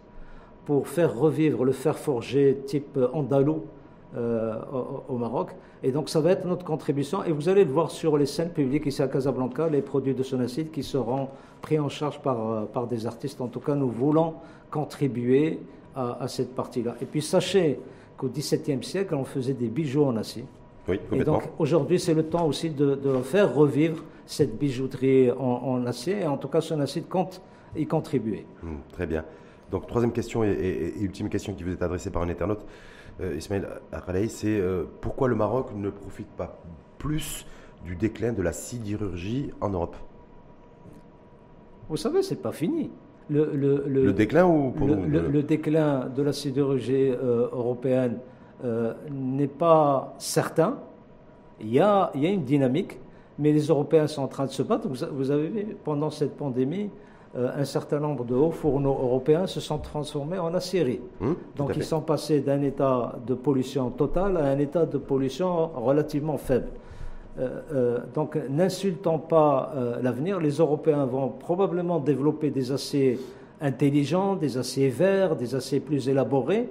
[0.64, 3.64] pour faire revivre le fer forgé type andalou
[4.16, 4.54] euh,
[5.08, 5.50] au, Maroc.
[5.82, 7.24] Et donc ça va être notre contribution.
[7.24, 10.22] Et vous allez le voir sur les scènes publiques ici à Casablanca, les produits de
[10.22, 11.28] Sonacide qui seront
[11.60, 13.40] pris en charge par, euh, par des artistes.
[13.40, 14.34] En tout cas, nous voulons
[14.70, 15.58] contribuer
[15.94, 16.94] à, cette partie-là.
[17.00, 17.80] Et puis sachez
[18.16, 20.44] qu'au XVIIe siècle, on faisait des bijoux en acier.
[20.88, 26.20] Oui, et donc aujourd'hui, c'est le temps aussi de, faire revivre cette bijouterie en, acier.
[26.20, 27.40] Et en tout cas, Sonacide compte
[27.74, 28.44] y contribuer.
[28.62, 29.24] Hum, très bien.
[29.70, 32.64] Donc troisième question et, et, ultime question qui vous est adressée par un internaute
[33.20, 36.58] Ismaël Akhalei, c'est euh, pourquoi le Maroc ne profite pas
[36.98, 37.46] plus
[37.84, 39.96] du déclin de la sidérurgie en Europe?
[41.88, 42.90] Vous savez, c'est pas fini.
[43.28, 48.18] Le, le, déclin ou pour le, déclin de la sidérurgie euh, européenne
[49.10, 50.78] n'est pas certain.
[51.60, 53.00] Il y, a, il y, a, une dynamique,
[53.38, 54.88] mais les Européens sont en train de se battre.
[54.88, 56.90] Vous, vous avez vu, pendant cette pandémie,
[57.36, 61.00] euh, un certain nombre de hauts fourneaux européens se sont transformés en aciéries.
[61.20, 65.68] Mmh, Donc ils sont passés d'un état de pollution totale à un état de pollution
[65.74, 66.68] relativement faible.
[67.38, 69.72] Euh, euh, donc n'insultons pas
[70.02, 70.40] l'avenir.
[70.40, 73.18] Les Européens vont probablement développer des aciers
[73.60, 76.68] intelligents, des aciers verts, des aciers plus élaborés.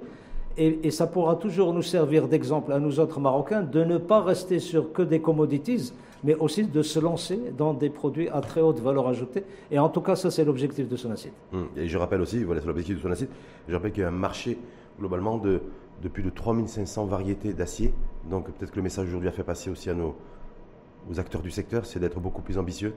[0.58, 4.22] Et, et ça pourra toujours nous servir d'exemple à nous autres Marocains de ne pas
[4.22, 5.92] rester sur que des commodities,
[6.26, 9.44] mais aussi de se lancer dans des produits à très haute valeur ajoutée.
[9.70, 11.32] Et en tout cas, ça, c'est l'objectif de Sonacide.
[11.52, 11.68] Hum.
[11.76, 13.28] Et je rappelle aussi, voilà, c'est l'objectif de Sonacide,
[13.68, 14.58] je rappelle qu'il y a un marché
[14.98, 15.60] globalement de,
[16.02, 17.94] de plus de 3500 variétés d'acier.
[18.28, 20.16] Donc peut-être que le message aujourd'hui a fait passer aussi à nos
[21.08, 22.92] aux acteurs du secteur, c'est d'être beaucoup plus ambitieux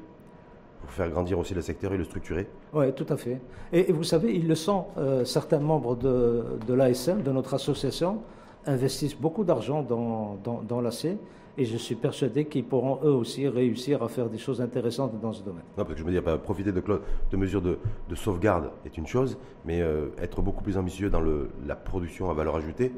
[0.81, 2.47] pour faire grandir aussi le secteur et le structurer.
[2.73, 3.39] Oui, tout à fait.
[3.71, 4.85] Et, vous savez, ils le sont.
[4.97, 8.21] Euh, certains membres de, de l'ASM, de notre association,
[8.65, 11.17] investissent beaucoup d'argent dans, dans, dans l'acier.
[11.59, 15.33] Et je suis persuadé qu'ils pourront eux aussi réussir à faire des choses intéressantes dans
[15.33, 15.63] ce domaine.
[15.77, 16.81] Non, parce que je me dis, profiter de,
[17.31, 17.77] de mesures de,
[18.09, 22.29] de, sauvegarde est une chose, mais euh, être beaucoup plus ambitieux dans le, la production
[22.29, 22.93] à valeur ajoutée,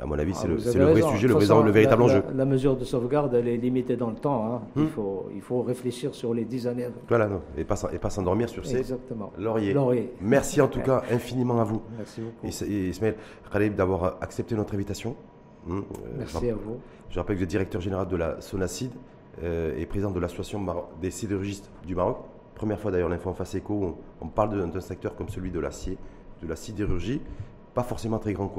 [0.00, 0.54] à mon avis, ah, c'est le,
[0.84, 1.34] vrai sujet, le,
[1.64, 2.22] le, véritable enjeu.
[2.34, 4.54] La, mesure de sauvegarde, elle est limitée dans le temps.
[4.54, 4.60] Hein.
[4.76, 4.88] Il, hmm.
[4.88, 6.86] faut, il faut réfléchir sur les 10 années.
[7.08, 9.32] Voilà, non, et pas, et pas s'endormir sur ces Exactement.
[9.38, 9.74] lauriers.
[10.20, 11.82] Merci en tout cas infiniment à vous.
[11.96, 12.46] Merci beaucoup.
[12.46, 13.16] Ismaël
[13.52, 15.16] Khalib d'avoir accepté notre invitation.
[15.66, 15.82] Hmm, euh,
[16.18, 16.78] Merci à vous.
[17.10, 18.92] Je rappelle que êtes directeur général de la Sonacide
[19.42, 20.64] euh, et président de l'association
[21.00, 22.18] des sidérurgistes du Maroc.
[22.54, 25.60] Première fois d'ailleurs l'info en face éco, on, on parle d'un secteur comme celui de
[25.60, 25.96] l'acier,
[26.42, 27.20] de la sidérurgie,
[27.74, 28.52] pas forcément très grand,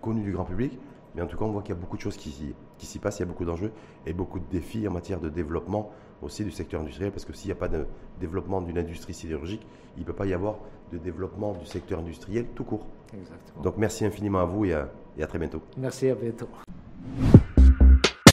[0.00, 0.78] connu du grand public,
[1.14, 2.98] mais en tout cas on voit qu'il y a beaucoup de choses qui, qui s'y
[2.98, 3.72] passent, il y a beaucoup d'enjeux
[4.04, 5.90] et beaucoup de défis en matière de développement
[6.22, 7.86] aussi du secteur industriel, parce que s'il n'y a pas de
[8.20, 10.56] développement d'une industrie sidérurgique, il ne peut pas y avoir
[10.92, 12.86] de développement du secteur industriel tout court.
[13.12, 13.62] Exactement.
[13.62, 15.62] Donc merci infiniment à vous et à, et à très bientôt.
[15.76, 16.48] Merci, à bientôt.